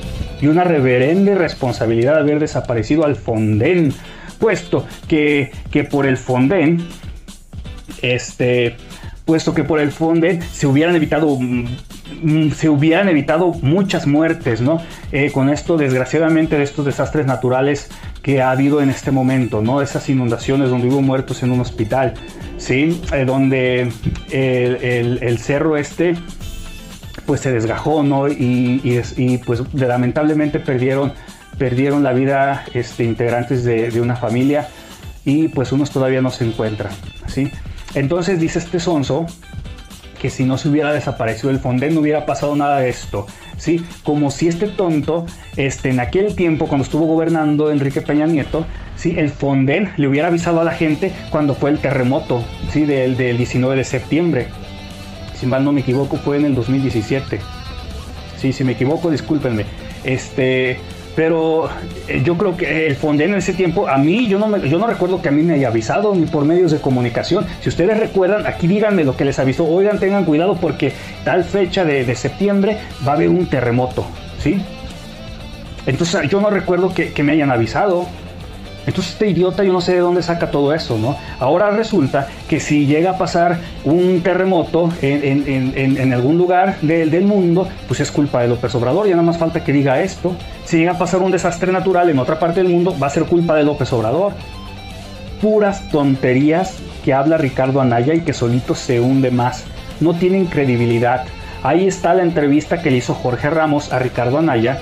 y 0.41 0.47
una 0.47 0.65
reverenda 0.65 1.35
responsabilidad 1.35 2.19
haber 2.19 2.39
desaparecido 2.39 3.05
al 3.05 3.17
Fonden, 3.17 3.93
puesto 4.39 4.87
que, 5.09 5.51
que 5.71 5.85
por 5.85 6.07
el 6.07 6.17
Fonden, 6.17 6.87
este, 8.03 8.77
puesto 9.25 9.53
que 9.53 9.65
por 9.65 9.81
el 9.81 9.93
Fonden 9.93 10.41
se 10.43 10.67
hubieran 10.67 10.97
evitado 10.97 11.37
mm, 11.39 11.67
se 12.55 12.69
hubieran 12.69 13.09
evitado 13.09 13.53
muchas 13.63 14.07
muertes, 14.07 14.61
¿no? 14.61 14.81
Eh, 15.13 15.31
con 15.33 15.49
esto, 15.49 15.77
desgraciadamente, 15.77 16.57
de 16.57 16.65
estos 16.65 16.85
desastres 16.85 17.27
naturales 17.27 17.89
que 18.23 18.43
ha 18.43 18.51
habido 18.51 18.83
en 18.83 18.91
este 18.91 19.11
momento, 19.11 19.63
¿no? 19.63 19.83
Esas 19.83 20.09
inundaciones 20.09 20.71
donde 20.71 20.89
hubo 20.89 21.03
muertos 21.03 21.43
en 21.43 21.51
un 21.53 21.61
hospital, 21.61 22.15
¿sí? 22.57 23.01
Eh, 23.13 23.25
donde 23.25 23.93
el, 24.31 25.39
cerro 25.39 25.77
este, 25.77 26.15
pues 27.27 27.41
se 27.41 27.53
desgajó, 27.53 28.03
¿no? 28.03 28.29
Y, 28.29 29.41
pues 29.47 29.63
lamentablemente 29.73 30.61
perdieron, 30.61 31.13
perdieron 31.59 32.03
la 32.03 32.13
vida 32.13 32.65
este, 32.75 33.05
integrantes 33.05 33.65
de, 33.65 33.91
de 33.91 34.01
una 34.01 34.17
familia 34.17 34.69
y 35.25 35.49
pues 35.49 35.73
unos 35.73 35.91
todavía 35.91 36.23
no 36.23 36.31
se 36.31 36.45
encuentran, 36.45 36.93
¿sí? 37.27 37.51
Entonces 37.95 38.41
dice 38.41 38.59
este 38.59 38.81
sonso 38.81 39.27
que 40.21 40.31
si 40.31 40.45
no 40.45 40.59
se 40.59 40.69
hubiera 40.69 40.93
desaparecido 40.93 41.51
el 41.51 41.59
Fonden 41.59 41.95
no 41.95 42.01
hubiera 42.01 42.27
pasado 42.27 42.55
nada 42.55 42.81
de 42.81 42.91
esto. 42.91 43.27
¿sí? 43.57 43.85
Como 44.05 44.31
si 44.31 44.49
este 44.49 44.69
tonto, 44.69 45.27
este, 45.57 45.89
en 45.89 45.99
aquel 45.99 46.37
tiempo, 46.37 46.69
cuando 46.69 46.85
estuvo 46.85 47.07
gobernando 47.07 47.71
Enrique 47.71 48.03
Peña 48.03 48.27
Nieto, 48.27 48.67
¿sí? 48.97 49.15
el 49.19 49.31
Fonden 49.31 49.93
le 49.97 50.07
hubiera 50.07 50.29
avisado 50.29 50.61
a 50.61 50.65
la 50.65 50.73
gente 50.73 51.13
cuando 51.31 51.55
fue 51.55 51.71
el 51.71 51.79
terremoto 51.79 52.45
¿sí? 52.71 52.85
del, 52.85 53.17
del 53.17 53.39
19 53.39 53.77
de 53.77 53.85
septiembre. 53.85 54.49
Si 55.35 55.47
mal 55.47 55.65
no 55.65 55.73
me 55.73 55.81
equivoco, 55.81 56.19
fue 56.19 56.37
en 56.37 56.45
el 56.45 56.55
2017. 56.55 57.41
Sí, 58.37 58.53
si 58.53 58.63
me 58.63 58.73
equivoco, 58.73 59.11
discúlpenme. 59.11 59.65
Este, 60.05 60.79
pero 61.17 61.69
eh, 62.09 62.23
yo 62.25 62.37
creo 62.37 62.57
que 62.57 62.87
el 62.87 62.97
Fonden 62.97 63.31
en 63.31 63.39
ese 63.39 63.53
tiempo, 63.53 63.89
a 63.89 63.99
mí, 63.99 64.29
yo 64.29 64.39
no, 64.39 64.57
yo 64.59 64.79
no 64.79 64.87
recuerdo 64.87 65.21
que 65.21 65.29
a 65.29 65.33
mí 65.33 65.43
me 65.43 65.55
haya 65.55 65.69
avisado 65.69 66.15
ni 66.15 66.27
por 66.27 66.45
medios 66.45 66.71
de 66.71 66.79
comunicación. 66.79 67.47
Si 67.61 67.69
ustedes 67.69 67.99
recuerdan, 67.99 68.47
aquí 68.47 68.67
díganme 68.67 69.05
lo 69.05 69.17
que 69.17 69.25
les 69.25 69.39
avisó. 69.39 69.67
Oigan, 69.67 69.99
tengan 69.99 70.25
cuidado 70.25 70.57
porque 70.57 70.93
tal 71.25 71.45
fecha 71.45 71.85
de, 71.85 72.15
septiembre 72.15 72.77
va 73.07 73.13
a 73.13 73.15
haber 73.17 73.29
un 73.29 73.47
terremoto, 73.47 74.05
¿sí? 74.39 74.61
Entonces 75.87 76.29
yo 76.29 76.41
no 76.41 76.51
recuerdo 76.51 76.93
que, 76.93 77.13
que 77.13 77.23
me 77.23 77.33
hayan 77.33 77.51
avisado. 77.51 78.07
Entonces 78.87 79.13
este 79.13 79.29
idiota 79.29 79.63
yo 79.63 79.73
no 79.73 79.81
sé 79.81 79.93
de 79.93 80.01
dónde 80.01 80.23
saca 80.23 80.51
todo 80.51 80.75
eso, 80.75 80.99
¿no? 80.99 81.17
Ahora 81.39 81.71
resulta 81.71 82.29
que 82.49 82.61
si 82.61 82.87
llega 82.87 83.13
a 83.13 83.19
pasar 83.19 83.59
un 83.85 84.21
terremoto 84.23 84.91
en, 85.03 86.13
algún 86.13 86.39
lugar 86.39 86.81
del 86.81 87.25
mundo, 87.25 87.69
pues 87.87 88.01
es 88.01 88.11
culpa 88.11 88.41
de 88.41 88.49
López 88.49 88.75
Obrador, 88.75 89.07
ya 89.07 89.13
nada 89.13 89.23
más 89.23 89.39
falta 89.39 89.63
que 89.63 89.73
diga 89.73 90.01
esto. 90.01 90.35
Si 90.65 90.79
llega 90.79 90.93
a 90.93 90.99
pasar 90.99 91.21
un 91.21 91.31
desastre 91.31 91.73
natural 91.73 92.09
en 92.11 92.19
otra 92.19 92.39
parte 92.39 92.63
del 92.63 92.73
mundo, 92.73 92.95
va 93.01 93.09
a 93.09 93.11
ser 93.11 93.25
culpa 93.25 93.55
de 93.55 93.65
López 93.65 93.93
Obrador. 93.93 94.33
Puras 95.41 95.89
tonterías 95.91 96.79
que 97.05 97.15
habla 97.15 97.39
Ricardo 97.39 97.81
Anaya 97.81 98.15
y 98.15 98.21
que 98.21 98.33
solito 98.33 98.75
se 98.75 99.01
hunde 99.01 99.31
más. 99.31 99.65
No 100.01 100.15
tienen 100.15 100.47
credibilidad. 100.47 101.25
Ahí 101.63 101.87
está 101.87 102.15
la 102.15 102.23
entrevista 102.23 102.81
que 102.81 102.91
le 102.91 102.99
hizo 102.99 103.15
Jorge 103.15 103.51
Ramos 103.51 103.93
a 103.93 103.99
Ricardo 103.99 104.39
Anaya. 104.39 104.79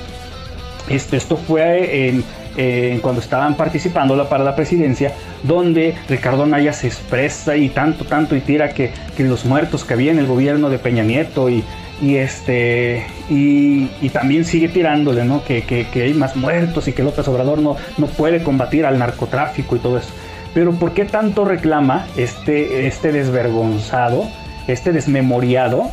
Este, 0.88 1.16
esto 1.16 1.36
fue 1.36 2.08
en 2.08 2.24
eh, 2.56 2.98
cuando 3.02 3.20
estaban 3.20 3.54
participando 3.54 4.28
para 4.28 4.44
la 4.44 4.56
presidencia, 4.56 5.12
donde 5.42 5.94
Ricardo 6.08 6.44
Anaya 6.44 6.72
se 6.72 6.86
expresa 6.86 7.56
y 7.56 7.68
tanto, 7.68 8.04
tanto 8.04 8.34
y 8.36 8.40
tira 8.40 8.70
que, 8.70 8.92
los 9.18 9.44
muertos 9.44 9.84
que 9.84 9.94
había 9.94 10.12
en 10.12 10.18
el 10.18 10.26
gobierno 10.26 10.70
de 10.70 10.78
Peña 10.78 11.02
Nieto 11.02 11.48
y, 11.48 11.64
este 12.00 13.04
y, 13.28 13.88
también 14.10 14.44
sigue 14.44 14.68
tirándole 14.68 15.24
¿no? 15.24 15.42
Que, 15.44 15.86
hay 15.94 16.14
más 16.14 16.36
muertos 16.36 16.86
y 16.88 16.92
que 16.92 17.02
López 17.02 17.26
Obrador 17.28 17.58
no, 17.58 17.76
no 17.96 18.06
puede 18.06 18.42
combatir 18.42 18.86
al 18.86 18.98
narcotráfico 18.98 19.76
y 19.76 19.78
todo 19.80 19.98
eso. 19.98 20.10
Pero 20.54 20.72
¿por 20.72 20.92
qué 20.92 21.04
tanto 21.04 21.44
reclama 21.44 22.06
este, 22.16 22.86
este 22.86 23.12
desvergonzado, 23.12 24.24
este 24.66 24.92
desmemoriado, 24.92 25.90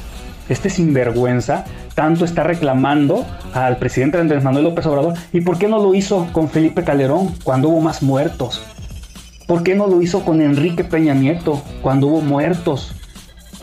este 0.49 0.69
sinvergüenza 0.69 1.65
tanto 1.95 2.25
está 2.25 2.43
reclamando 2.43 3.25
al 3.53 3.77
presidente 3.77 4.19
Andrés 4.19 4.43
Manuel 4.43 4.65
López 4.65 4.85
Obrador 4.85 5.13
y 5.33 5.41
por 5.41 5.57
qué 5.57 5.67
no 5.67 5.79
lo 5.79 5.95
hizo 5.95 6.27
con 6.33 6.49
Felipe 6.49 6.83
Calderón 6.83 7.33
cuando 7.43 7.69
hubo 7.69 7.81
más 7.81 8.03
muertos. 8.03 8.61
¿Por 9.47 9.63
qué 9.63 9.75
no 9.75 9.87
lo 9.87 10.01
hizo 10.01 10.23
con 10.25 10.41
Enrique 10.41 10.83
Peña 10.83 11.13
Nieto 11.13 11.61
cuando 11.81 12.07
hubo 12.07 12.21
muertos? 12.21 12.93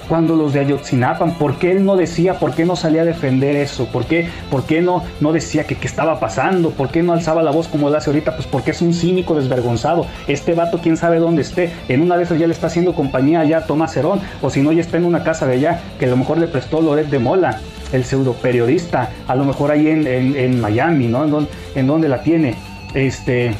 Cuando 0.08 0.36
los 0.36 0.52
de 0.52 0.60
Ayotzinapan, 0.60 1.38
¿por 1.38 1.58
qué 1.58 1.72
él 1.72 1.84
no 1.84 1.96
decía, 1.96 2.38
por 2.38 2.54
qué 2.54 2.64
no 2.64 2.76
salía 2.76 3.02
a 3.02 3.04
defender 3.04 3.56
eso? 3.56 3.86
¿Por 3.86 4.04
qué, 4.04 4.28
por 4.50 4.64
qué 4.64 4.82
no, 4.82 5.02
no 5.20 5.32
decía 5.32 5.64
que 5.64 5.76
qué 5.76 5.86
estaba 5.86 6.20
pasando? 6.20 6.70
¿Por 6.70 6.90
qué 6.90 7.02
no 7.02 7.12
alzaba 7.12 7.42
la 7.42 7.50
voz 7.50 7.68
como 7.68 7.90
lo 7.90 7.96
hace 7.96 8.10
ahorita? 8.10 8.34
Pues 8.36 8.46
porque 8.46 8.72
es 8.72 8.82
un 8.82 8.94
cínico 8.94 9.34
desvergonzado. 9.34 10.06
Este 10.26 10.54
vato, 10.54 10.80
quién 10.82 10.96
sabe 10.96 11.18
dónde 11.18 11.42
esté. 11.42 11.72
En 11.88 12.02
una 12.02 12.16
de 12.16 12.24
esas 12.24 12.38
ya 12.38 12.46
le 12.46 12.52
está 12.52 12.66
haciendo 12.66 12.94
compañía 12.94 13.40
allá 13.40 13.58
a 13.58 13.66
Tomás 13.66 13.96
Herón, 13.96 14.20
o 14.40 14.50
si 14.50 14.62
no, 14.62 14.72
ya 14.72 14.80
está 14.80 14.96
en 14.96 15.04
una 15.04 15.22
casa 15.22 15.46
de 15.46 15.54
allá, 15.54 15.80
que 15.98 16.06
a 16.06 16.08
lo 16.08 16.16
mejor 16.16 16.38
le 16.38 16.46
prestó 16.46 16.80
Loret 16.80 17.08
de 17.08 17.18
Mola, 17.18 17.58
el 17.92 18.04
pseudo 18.04 18.32
periodista, 18.34 19.10
a 19.26 19.34
lo 19.34 19.44
mejor 19.44 19.70
ahí 19.70 19.88
en, 19.88 20.60
Miami, 20.60 21.06
¿no? 21.08 21.24
En, 21.24 21.48
en 21.74 21.86
donde 21.86 22.08
la 22.08 22.22
tiene. 22.22 22.54
Este, 22.94 23.54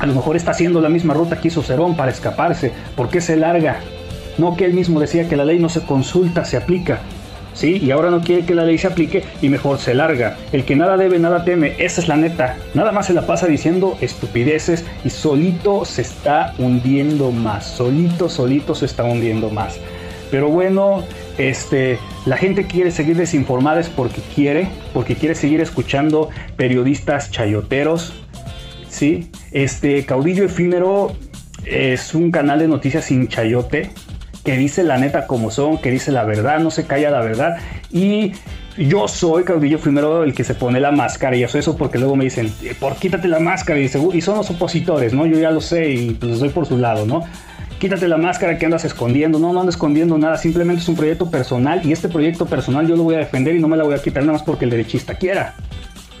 a 0.00 0.06
lo 0.06 0.14
mejor 0.14 0.36
está 0.36 0.52
haciendo 0.52 0.80
la 0.80 0.88
misma 0.88 1.14
ruta 1.14 1.40
que 1.40 1.48
hizo 1.48 1.62
Cerón 1.62 1.94
para 1.94 2.10
escaparse. 2.10 2.72
¿Por 2.96 3.08
qué 3.10 3.20
se 3.20 3.36
larga? 3.36 3.80
No 4.38 4.56
que 4.56 4.64
él 4.64 4.74
mismo 4.74 5.00
decía 5.00 5.28
que 5.28 5.36
la 5.36 5.44
ley 5.44 5.58
no 5.58 5.68
se 5.68 5.82
consulta, 5.82 6.44
se 6.44 6.56
aplica. 6.56 7.00
¿Sí? 7.52 7.78
Y 7.82 7.90
ahora 7.90 8.10
no 8.10 8.20
quiere 8.20 8.44
que 8.44 8.54
la 8.54 8.64
ley 8.64 8.78
se 8.78 8.86
aplique 8.86 9.24
y 9.42 9.48
mejor 9.48 9.78
se 9.78 9.92
larga. 9.92 10.36
El 10.52 10.64
que 10.64 10.76
nada 10.76 10.96
debe, 10.96 11.18
nada 11.18 11.44
teme. 11.44 11.74
Esa 11.78 12.00
es 12.00 12.08
la 12.08 12.16
neta. 12.16 12.56
Nada 12.74 12.92
más 12.92 13.06
se 13.06 13.12
la 13.12 13.26
pasa 13.26 13.46
diciendo 13.46 13.98
estupideces 14.00 14.84
y 15.04 15.10
solito 15.10 15.84
se 15.84 16.02
está 16.02 16.54
hundiendo 16.58 17.32
más. 17.32 17.66
Solito, 17.66 18.28
solito 18.28 18.74
se 18.74 18.86
está 18.86 19.04
hundiendo 19.04 19.50
más. 19.50 19.78
Pero 20.30 20.48
bueno, 20.48 21.02
este, 21.38 21.98
la 22.24 22.36
gente 22.36 22.66
quiere 22.66 22.92
seguir 22.92 23.16
desinformada 23.16 23.80
es 23.80 23.88
porque 23.88 24.20
quiere, 24.34 24.68
porque 24.94 25.16
quiere 25.16 25.34
seguir 25.34 25.60
escuchando 25.60 26.28
periodistas 26.56 27.30
chayoteros. 27.30 28.14
¿Sí? 28.88 29.30
Este, 29.50 30.04
Caudillo 30.06 30.44
Efímero 30.44 31.12
es 31.64 32.14
un 32.14 32.30
canal 32.30 32.58
de 32.60 32.68
noticias 32.68 33.04
sin 33.04 33.28
chayote 33.28 33.90
que 34.50 34.56
dice 34.56 34.82
la 34.82 34.98
neta 34.98 35.28
como 35.28 35.52
son, 35.52 35.78
que 35.78 35.92
dice 35.92 36.10
la 36.10 36.24
verdad, 36.24 36.58
no 36.58 36.72
se 36.72 36.84
calla 36.84 37.08
la 37.08 37.20
verdad. 37.20 37.58
Y 37.92 38.32
yo 38.76 39.06
soy 39.06 39.44
caudillo 39.44 39.78
primero 39.78 40.24
el 40.24 40.34
que 40.34 40.42
se 40.42 40.56
pone 40.56 40.80
la 40.80 40.90
máscara 40.90 41.36
y 41.36 41.44
eso, 41.44 41.56
eso 41.56 41.76
porque 41.76 41.98
luego 41.98 42.16
me 42.16 42.24
dicen, 42.24 42.52
eh, 42.64 42.74
por 42.76 42.96
quítate 42.96 43.28
la 43.28 43.38
máscara 43.38 43.78
y, 43.78 43.84
y 43.84 44.20
son 44.20 44.36
los 44.38 44.50
opositores, 44.50 45.14
¿no? 45.14 45.24
Yo 45.24 45.38
ya 45.38 45.52
lo 45.52 45.60
sé 45.60 45.90
y 45.90 46.10
pues 46.14 46.32
estoy 46.32 46.48
por 46.48 46.66
su 46.66 46.78
lado, 46.78 47.06
¿no? 47.06 47.22
Quítate 47.78 48.08
la 48.08 48.16
máscara 48.16 48.58
que 48.58 48.66
andas 48.66 48.84
escondiendo, 48.84 49.38
no, 49.38 49.52
no 49.52 49.60
ando 49.60 49.70
escondiendo 49.70 50.18
nada, 50.18 50.36
simplemente 50.36 50.82
es 50.82 50.88
un 50.88 50.96
proyecto 50.96 51.30
personal 51.30 51.82
y 51.86 51.92
este 51.92 52.08
proyecto 52.08 52.46
personal 52.46 52.88
yo 52.88 52.96
lo 52.96 53.04
voy 53.04 53.14
a 53.14 53.18
defender 53.18 53.54
y 53.54 53.60
no 53.60 53.68
me 53.68 53.76
la 53.76 53.84
voy 53.84 53.94
a 53.94 54.02
quitar 54.02 54.24
nada 54.24 54.32
más 54.32 54.42
porque 54.42 54.64
el 54.64 54.72
derechista 54.72 55.14
quiera. 55.14 55.54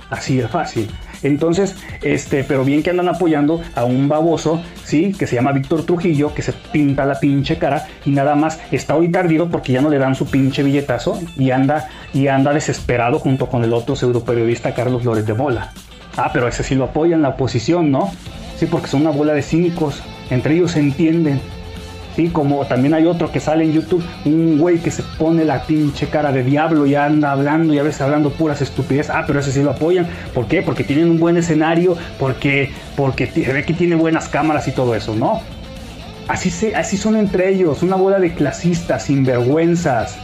Así 0.08 0.36
de 0.36 0.46
fácil. 0.46 0.88
Entonces, 1.22 1.76
este, 2.02 2.44
pero 2.44 2.64
bien 2.64 2.82
que 2.82 2.90
andan 2.90 3.08
apoyando 3.08 3.60
a 3.74 3.84
un 3.84 4.08
baboso, 4.08 4.62
¿sí? 4.84 5.14
Que 5.18 5.26
se 5.26 5.36
llama 5.36 5.52
Víctor 5.52 5.84
Trujillo, 5.84 6.34
que 6.34 6.42
se 6.42 6.52
pinta 6.52 7.04
la 7.04 7.20
pinche 7.20 7.58
cara 7.58 7.86
y 8.04 8.10
nada 8.10 8.34
más 8.34 8.60
está 8.70 8.96
hoy 8.96 9.08
tardío 9.08 9.48
porque 9.50 9.72
ya 9.72 9.80
no 9.80 9.90
le 9.90 9.98
dan 9.98 10.14
su 10.14 10.26
pinche 10.26 10.62
billetazo 10.62 11.20
y 11.36 11.50
anda, 11.50 11.88
y 12.14 12.28
anda 12.28 12.52
desesperado 12.52 13.18
junto 13.18 13.46
con 13.46 13.64
el 13.64 13.72
otro 13.72 13.96
pseudo 13.96 14.24
periodista 14.24 14.74
Carlos 14.74 15.04
Lórez 15.04 15.26
de 15.26 15.34
Mola. 15.34 15.72
Ah, 16.16 16.30
pero 16.32 16.48
ese 16.48 16.62
sí 16.62 16.74
lo 16.74 16.84
apoyan 16.84 17.22
la 17.22 17.30
oposición, 17.30 17.90
¿no? 17.90 18.10
Sí, 18.56 18.66
porque 18.66 18.88
son 18.88 19.02
una 19.02 19.10
bola 19.10 19.32
de 19.32 19.42
cínicos. 19.42 20.02
Entre 20.28 20.54
ellos 20.54 20.72
se 20.72 20.80
entienden. 20.80 21.40
Como 22.28 22.64
también 22.66 22.94
hay 22.94 23.06
otro 23.06 23.32
que 23.32 23.40
sale 23.40 23.64
en 23.64 23.72
YouTube, 23.72 24.04
un 24.24 24.58
güey 24.58 24.78
que 24.78 24.90
se 24.90 25.02
pone 25.02 25.44
la 25.44 25.62
pinche 25.62 26.08
cara 26.08 26.32
de 26.32 26.42
diablo 26.42 26.86
y 26.86 26.94
anda 26.94 27.32
hablando 27.32 27.72
y 27.72 27.78
a 27.78 27.82
veces 27.82 28.00
hablando 28.02 28.30
puras 28.30 28.60
estupidez. 28.60 29.10
Ah, 29.10 29.24
pero 29.26 29.40
ese 29.40 29.52
sí 29.52 29.62
lo 29.62 29.70
apoyan. 29.70 30.06
¿Por 30.34 30.46
qué? 30.46 30.62
Porque 30.62 30.84
tienen 30.84 31.10
un 31.10 31.18
buen 31.18 31.36
escenario, 31.36 31.96
porque, 32.18 32.70
porque 32.96 33.26
se 33.26 33.52
ve 33.52 33.64
que 33.64 33.74
tiene 33.74 33.96
buenas 33.96 34.28
cámaras 34.28 34.68
y 34.68 34.72
todo 34.72 34.94
eso, 34.94 35.14
¿no? 35.14 35.40
Así, 36.28 36.50
se, 36.50 36.76
así 36.76 36.96
son 36.96 37.16
entre 37.16 37.48
ellos, 37.48 37.82
una 37.82 37.96
bola 37.96 38.20
de 38.20 38.32
clasistas, 38.34 39.04
sinvergüenzas, 39.04 40.16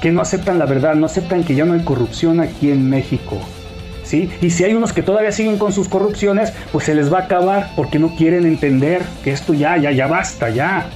que 0.00 0.10
no 0.10 0.22
aceptan 0.22 0.58
la 0.58 0.64
verdad, 0.64 0.94
no 0.94 1.06
aceptan 1.06 1.44
que 1.44 1.54
ya 1.54 1.66
no 1.66 1.74
hay 1.74 1.80
corrupción 1.80 2.40
aquí 2.40 2.70
en 2.70 2.88
México. 2.88 3.38
Y 4.14 4.50
si 4.50 4.64
hay 4.64 4.74
unos 4.74 4.92
que 4.92 5.02
todavía 5.02 5.32
siguen 5.32 5.58
con 5.58 5.72
sus 5.72 5.88
corrupciones, 5.88 6.52
pues 6.72 6.84
se 6.84 6.94
les 6.94 7.12
va 7.12 7.18
a 7.18 7.22
acabar 7.22 7.70
porque 7.74 7.98
no 7.98 8.14
quieren 8.14 8.46
entender 8.46 9.02
que 9.24 9.32
esto 9.32 9.54
ya, 9.54 9.76
ya, 9.76 9.90
ya 9.90 10.06
basta, 10.06 10.50
ya, 10.50 10.86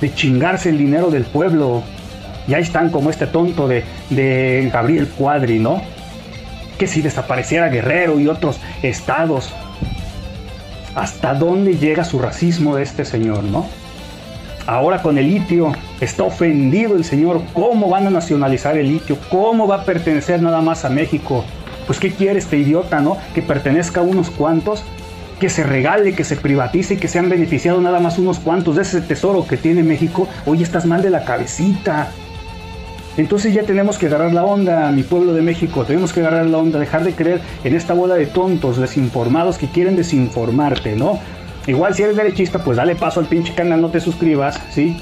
de 0.00 0.14
chingarse 0.14 0.68
el 0.68 0.78
dinero 0.78 1.10
del 1.10 1.24
pueblo. 1.24 1.82
Ya 2.46 2.58
están 2.58 2.90
como 2.90 3.10
este 3.10 3.26
tonto 3.26 3.68
de, 3.68 3.84
de 4.10 4.68
Gabriel 4.72 5.08
Cuadri, 5.08 5.58
¿no? 5.58 5.82
Que 6.78 6.86
si 6.86 7.02
desapareciera 7.02 7.68
Guerrero 7.68 8.18
y 8.18 8.26
otros 8.28 8.60
estados, 8.82 9.52
¿hasta 10.94 11.34
dónde 11.34 11.76
llega 11.76 12.04
su 12.04 12.18
racismo 12.18 12.76
de 12.76 12.82
este 12.82 13.04
señor, 13.04 13.44
no? 13.44 13.66
Ahora 14.66 15.02
con 15.02 15.18
el 15.18 15.26
litio 15.26 15.72
está 16.00 16.22
ofendido 16.22 16.94
el 16.94 17.04
señor. 17.04 17.42
¿Cómo 17.52 17.88
van 17.88 18.06
a 18.06 18.10
nacionalizar 18.10 18.76
el 18.76 18.88
litio? 18.88 19.18
¿Cómo 19.28 19.66
va 19.66 19.76
a 19.76 19.84
pertenecer 19.84 20.40
nada 20.40 20.60
más 20.60 20.84
a 20.84 20.88
México? 20.88 21.44
Pues 21.86 21.98
¿qué 21.98 22.10
quiere 22.10 22.38
este 22.38 22.58
idiota, 22.58 23.00
no? 23.00 23.16
Que 23.34 23.42
pertenezca 23.42 24.00
a 24.00 24.04
unos 24.04 24.30
cuantos, 24.30 24.84
que 25.40 25.48
se 25.48 25.64
regale, 25.64 26.14
que 26.14 26.24
se 26.24 26.36
privatice 26.36 26.94
y 26.94 26.96
que 26.98 27.08
sean 27.08 27.28
beneficiados 27.28 27.82
nada 27.82 27.98
más 27.98 28.18
unos 28.18 28.38
cuantos 28.38 28.76
de 28.76 28.82
ese 28.82 29.00
tesoro 29.00 29.46
que 29.46 29.56
tiene 29.56 29.82
México. 29.82 30.28
Oye, 30.46 30.62
estás 30.62 30.86
mal 30.86 31.02
de 31.02 31.10
la 31.10 31.24
cabecita. 31.24 32.10
Entonces 33.16 33.52
ya 33.52 33.64
tenemos 33.64 33.98
que 33.98 34.06
agarrar 34.06 34.32
la 34.32 34.44
onda, 34.44 34.90
mi 34.90 35.02
pueblo 35.02 35.34
de 35.34 35.42
México, 35.42 35.84
tenemos 35.84 36.12
que 36.12 36.20
agarrar 36.20 36.46
la 36.46 36.58
onda, 36.58 36.78
dejar 36.78 37.04
de 37.04 37.12
creer 37.12 37.40
en 37.62 37.74
esta 37.74 37.92
bola 37.92 38.14
de 38.14 38.26
tontos, 38.26 38.78
desinformados 38.78 39.58
que 39.58 39.68
quieren 39.68 39.96
desinformarte, 39.96 40.96
¿no? 40.96 41.18
Igual 41.66 41.94
si 41.94 42.04
eres 42.04 42.16
derechista, 42.16 42.64
pues 42.64 42.78
dale 42.78 42.96
paso 42.96 43.20
al 43.20 43.26
pinche 43.26 43.54
canal, 43.54 43.82
no 43.82 43.90
te 43.90 44.00
suscribas, 44.00 44.58
¿sí? 44.70 44.96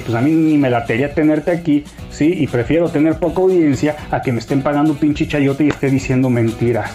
Pues 0.00 0.14
a 0.14 0.20
mí 0.20 0.30
ni 0.30 0.56
me 0.56 0.70
latería 0.70 1.14
tenerte 1.14 1.50
aquí, 1.50 1.84
¿sí? 2.10 2.32
Y 2.38 2.46
prefiero 2.46 2.88
tener 2.88 3.18
poca 3.18 3.42
audiencia 3.42 3.96
a 4.10 4.22
que 4.22 4.32
me 4.32 4.38
estén 4.38 4.62
pagando 4.62 4.92
un 4.92 4.98
pinche 4.98 5.26
chayote 5.26 5.64
y 5.64 5.68
esté 5.68 5.90
diciendo 5.90 6.30
mentiras 6.30 6.90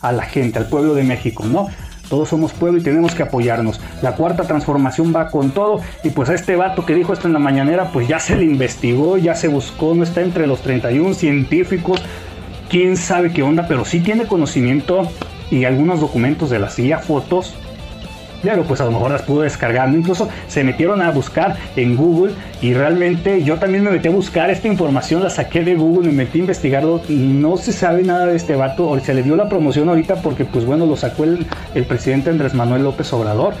a 0.00 0.12
la 0.12 0.22
gente, 0.22 0.58
al 0.58 0.66
pueblo 0.66 0.94
de 0.94 1.02
México, 1.02 1.44
¿no? 1.46 1.68
Todos 2.08 2.30
somos 2.30 2.52
pueblo 2.52 2.78
y 2.78 2.82
tenemos 2.82 3.14
que 3.14 3.22
apoyarnos. 3.22 3.80
La 4.00 4.12
cuarta 4.12 4.44
transformación 4.44 5.12
va 5.14 5.30
con 5.30 5.50
todo. 5.50 5.82
Y 6.02 6.10
pues 6.10 6.30
a 6.30 6.34
este 6.34 6.56
vato 6.56 6.86
que 6.86 6.94
dijo 6.94 7.12
esto 7.12 7.26
en 7.26 7.34
la 7.34 7.38
mañanera, 7.38 7.92
pues 7.92 8.08
ya 8.08 8.18
se 8.18 8.34
le 8.34 8.44
investigó, 8.44 9.18
ya 9.18 9.34
se 9.34 9.48
buscó, 9.48 9.94
no 9.94 10.04
está 10.04 10.22
entre 10.22 10.46
los 10.46 10.62
31 10.62 11.14
científicos. 11.14 12.02
Quién 12.70 12.96
sabe 12.96 13.32
qué 13.32 13.42
onda, 13.42 13.66
pero 13.68 13.84
sí 13.84 14.00
tiene 14.00 14.26
conocimiento 14.26 15.10
y 15.50 15.64
algunos 15.64 16.00
documentos 16.00 16.48
de 16.50 16.58
la 16.58 16.70
CIA, 16.70 16.98
fotos 16.98 17.54
Claro, 18.42 18.62
pues 18.62 18.80
a 18.80 18.84
lo 18.84 18.92
mejor 18.92 19.10
las 19.10 19.22
pudo 19.22 19.42
descargar, 19.42 19.88
incluso 19.92 20.28
se 20.46 20.62
metieron 20.62 21.02
a 21.02 21.10
buscar 21.10 21.56
en 21.74 21.96
Google 21.96 22.34
y 22.62 22.72
realmente 22.72 23.42
yo 23.42 23.56
también 23.56 23.82
me 23.82 23.90
metí 23.90 24.06
a 24.06 24.12
buscar 24.12 24.48
esta 24.48 24.68
información, 24.68 25.24
la 25.24 25.30
saqué 25.30 25.64
de 25.64 25.74
Google, 25.74 26.06
me 26.06 26.24
metí 26.24 26.38
a 26.38 26.42
investigarlo, 26.42 27.02
no 27.08 27.56
se 27.56 27.72
sabe 27.72 28.04
nada 28.04 28.26
de 28.26 28.36
este 28.36 28.54
vato, 28.54 28.88
o 28.88 29.00
se 29.00 29.12
le 29.12 29.24
dio 29.24 29.34
la 29.34 29.48
promoción 29.48 29.88
ahorita 29.88 30.22
porque 30.22 30.44
pues 30.44 30.64
bueno, 30.64 30.86
lo 30.86 30.96
sacó 30.96 31.24
el, 31.24 31.46
el 31.74 31.84
presidente 31.84 32.30
Andrés 32.30 32.54
Manuel 32.54 32.84
López 32.84 33.12
Obrador, 33.12 33.54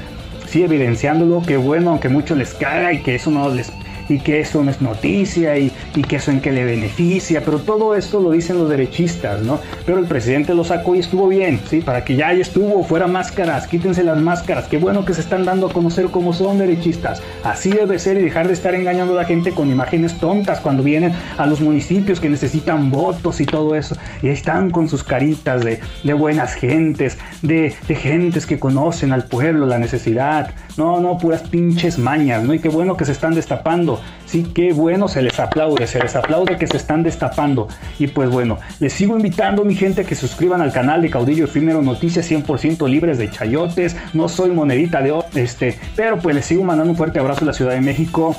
sí 0.46 0.62
evidenciándolo, 0.62 1.42
que 1.42 1.56
bueno, 1.56 1.90
aunque 1.90 2.08
mucho 2.08 2.36
les 2.36 2.54
caga 2.54 2.92
y 2.92 3.02
que 3.02 3.16
eso 3.16 3.32
no 3.32 3.48
les 3.48 3.72
y 4.08 4.20
que 4.20 4.40
eso 4.40 4.62
no 4.62 4.70
es 4.70 4.80
noticia 4.80 5.58
y, 5.58 5.70
que 6.02 6.16
eso 6.16 6.30
en 6.30 6.40
qué 6.40 6.52
le 6.52 6.64
beneficia, 6.64 7.42
pero 7.44 7.58
todo 7.58 7.94
esto 7.94 8.20
lo 8.20 8.30
dicen 8.30 8.58
los 8.58 8.68
derechistas, 8.68 9.42
¿no? 9.42 9.60
Pero 9.86 9.98
el 9.98 10.06
presidente 10.06 10.54
lo 10.54 10.64
sacó 10.64 10.94
y 10.94 11.00
estuvo 11.00 11.28
bien, 11.28 11.60
¿sí? 11.68 11.80
Para 11.80 12.04
que 12.04 12.16
ya 12.16 12.32
estuvo, 12.32 12.84
fuera 12.84 13.06
máscaras, 13.06 13.66
quítense 13.66 14.04
las 14.04 14.18
máscaras, 14.18 14.66
qué 14.66 14.78
bueno 14.78 15.04
que 15.04 15.14
se 15.14 15.20
están 15.20 15.44
dando 15.44 15.66
a 15.66 15.72
conocer 15.72 16.06
cómo 16.06 16.32
son 16.32 16.58
derechistas, 16.58 17.22
así 17.44 17.70
debe 17.70 17.98
ser 17.98 18.16
y 18.18 18.22
dejar 18.22 18.46
de 18.46 18.52
estar 18.52 18.74
engañando 18.74 19.14
a 19.14 19.16
la 19.16 19.24
gente 19.24 19.52
con 19.52 19.70
imágenes 19.70 20.18
tontas 20.18 20.60
cuando 20.60 20.82
vienen 20.82 21.12
a 21.36 21.46
los 21.46 21.60
municipios 21.60 22.20
que 22.20 22.28
necesitan 22.28 22.90
votos 22.90 23.40
y 23.40 23.46
todo 23.46 23.74
eso, 23.74 23.96
y 24.22 24.28
ahí 24.28 24.32
están 24.32 24.70
con 24.70 24.88
sus 24.88 25.04
caritas 25.04 25.64
de, 25.64 25.80
buenas 26.14 26.54
gentes, 26.54 27.18
de, 27.42 27.74
de 27.86 27.94
gentes 27.94 28.46
que 28.46 28.58
conocen 28.58 29.12
al 29.12 29.24
pueblo, 29.24 29.66
la 29.66 29.78
necesidad, 29.78 30.50
no, 30.76 31.00
no, 31.00 31.18
puras 31.18 31.42
pinches 31.42 31.98
mañas, 31.98 32.42
¿no? 32.42 32.54
Y 32.54 32.58
qué 32.58 32.68
bueno 32.68 32.96
que 32.96 33.04
se 33.04 33.12
están 33.12 33.34
destapando 33.34 34.00
Sí, 34.28 34.46
qué 34.54 34.74
bueno, 34.74 35.08
se 35.08 35.22
les 35.22 35.40
aplaude, 35.40 35.86
se 35.86 36.00
les 36.00 36.14
aplaude 36.14 36.58
que 36.58 36.66
se 36.66 36.76
están 36.76 37.02
destapando. 37.02 37.66
Y 37.98 38.08
pues 38.08 38.28
bueno, 38.28 38.58
les 38.78 38.92
sigo 38.92 39.16
invitando, 39.16 39.64
mi 39.64 39.74
gente, 39.74 40.04
que 40.04 40.14
se 40.14 40.28
suscriban 40.28 40.60
al 40.60 40.70
canal 40.70 41.00
de 41.00 41.08
Caudillo 41.08 41.46
Efímero 41.46 41.80
Noticias 41.80 42.30
100% 42.30 42.86
libres 42.90 43.16
de 43.16 43.30
chayotes. 43.30 43.96
No 44.12 44.28
soy 44.28 44.50
monedita 44.50 45.00
de 45.00 45.12
oro, 45.12 45.26
este, 45.34 45.78
pero 45.96 46.18
pues 46.18 46.36
les 46.36 46.44
sigo 46.44 46.62
mandando 46.62 46.90
un 46.90 46.96
fuerte 46.98 47.18
abrazo 47.18 47.44
a 47.44 47.46
la 47.46 47.52
Ciudad 47.54 47.72
de 47.72 47.80
México. 47.80 48.36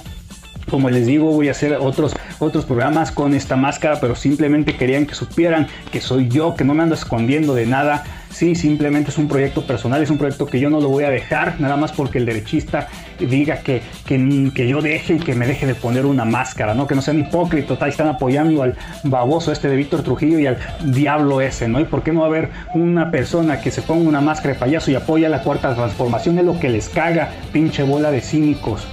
Como 0.69 0.89
les 0.89 1.05
digo, 1.05 1.31
voy 1.31 1.47
a 1.47 1.51
hacer 1.51 1.73
otros, 1.73 2.15
otros 2.39 2.65
programas 2.65 3.11
con 3.11 3.33
esta 3.33 3.55
máscara, 3.55 3.99
pero 3.99 4.15
simplemente 4.15 4.75
querían 4.75 5.05
que 5.05 5.15
supieran 5.15 5.67
que 5.91 6.01
soy 6.01 6.27
yo, 6.27 6.55
que 6.55 6.63
no 6.63 6.73
me 6.73 6.83
ando 6.83 6.95
escondiendo 6.95 7.53
de 7.55 7.65
nada. 7.65 8.03
Sí, 8.29 8.53
simplemente 8.55 9.09
es 9.09 9.17
un 9.17 9.27
proyecto 9.27 9.65
personal, 9.65 10.03
es 10.03 10.09
un 10.09 10.17
proyecto 10.17 10.45
que 10.45 10.59
yo 10.59 10.69
no 10.69 10.79
lo 10.79 10.89
voy 10.89 11.03
a 11.03 11.09
dejar, 11.09 11.59
nada 11.59 11.77
más 11.77 11.91
porque 11.91 12.19
el 12.19 12.25
derechista 12.25 12.87
diga 13.19 13.57
que, 13.57 13.81
que, 14.05 14.67
yo 14.67 14.81
deje 14.81 15.15
y 15.15 15.19
que 15.19 15.33
me 15.33 15.47
deje 15.47 15.65
de 15.65 15.75
poner 15.75 16.05
una 16.05 16.25
máscara, 16.25 16.73
¿no? 16.75 16.85
Que 16.85 16.95
no 16.95 17.01
sean 17.01 17.19
hipócritas, 17.19 17.81
están 17.89 18.07
apoyando 18.07 18.61
al 18.61 18.77
baboso 19.03 19.51
este 19.51 19.67
de 19.67 19.75
Víctor 19.75 20.03
Trujillo 20.03 20.39
y 20.39 20.45
al 20.45 20.57
diablo 20.85 21.41
ese, 21.41 21.67
¿no? 21.67 21.79
¿Y 21.79 21.85
por 21.85 22.03
qué 22.03 22.13
no 22.13 22.23
haber 22.23 22.49
una 22.73 23.09
persona 23.11 23.61
que 23.61 23.71
se 23.71 23.81
ponga 23.81 24.07
una 24.07 24.21
máscara 24.21 24.53
de 24.53 24.59
payaso 24.59 24.91
y 24.91 24.95
apoya 24.95 25.27
la 25.27 25.41
cuarta 25.41 25.75
transformación? 25.75 26.37
Es 26.37 26.45
lo 26.45 26.59
que 26.59 26.69
les 26.69 26.87
caga, 26.87 27.31
pinche 27.51 27.83
bola 27.83 28.11
de 28.11 28.21
cínicos. 28.21 28.87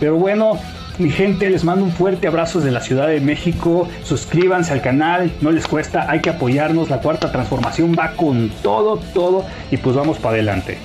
Pero 0.00 0.16
bueno, 0.16 0.58
mi 0.98 1.10
gente, 1.10 1.48
les 1.48 1.64
mando 1.64 1.84
un 1.84 1.92
fuerte 1.92 2.26
abrazo 2.26 2.58
desde 2.58 2.72
la 2.72 2.80
Ciudad 2.80 3.08
de 3.08 3.20
México. 3.20 3.88
Suscríbanse 4.02 4.72
al 4.72 4.82
canal, 4.82 5.30
no 5.40 5.50
les 5.50 5.66
cuesta, 5.66 6.10
hay 6.10 6.20
que 6.20 6.30
apoyarnos. 6.30 6.90
La 6.90 7.00
cuarta 7.00 7.30
transformación 7.30 7.94
va 7.98 8.12
con 8.12 8.50
todo, 8.62 8.98
todo 9.14 9.44
y 9.70 9.76
pues 9.76 9.94
vamos 9.94 10.18
para 10.18 10.34
adelante. 10.34 10.78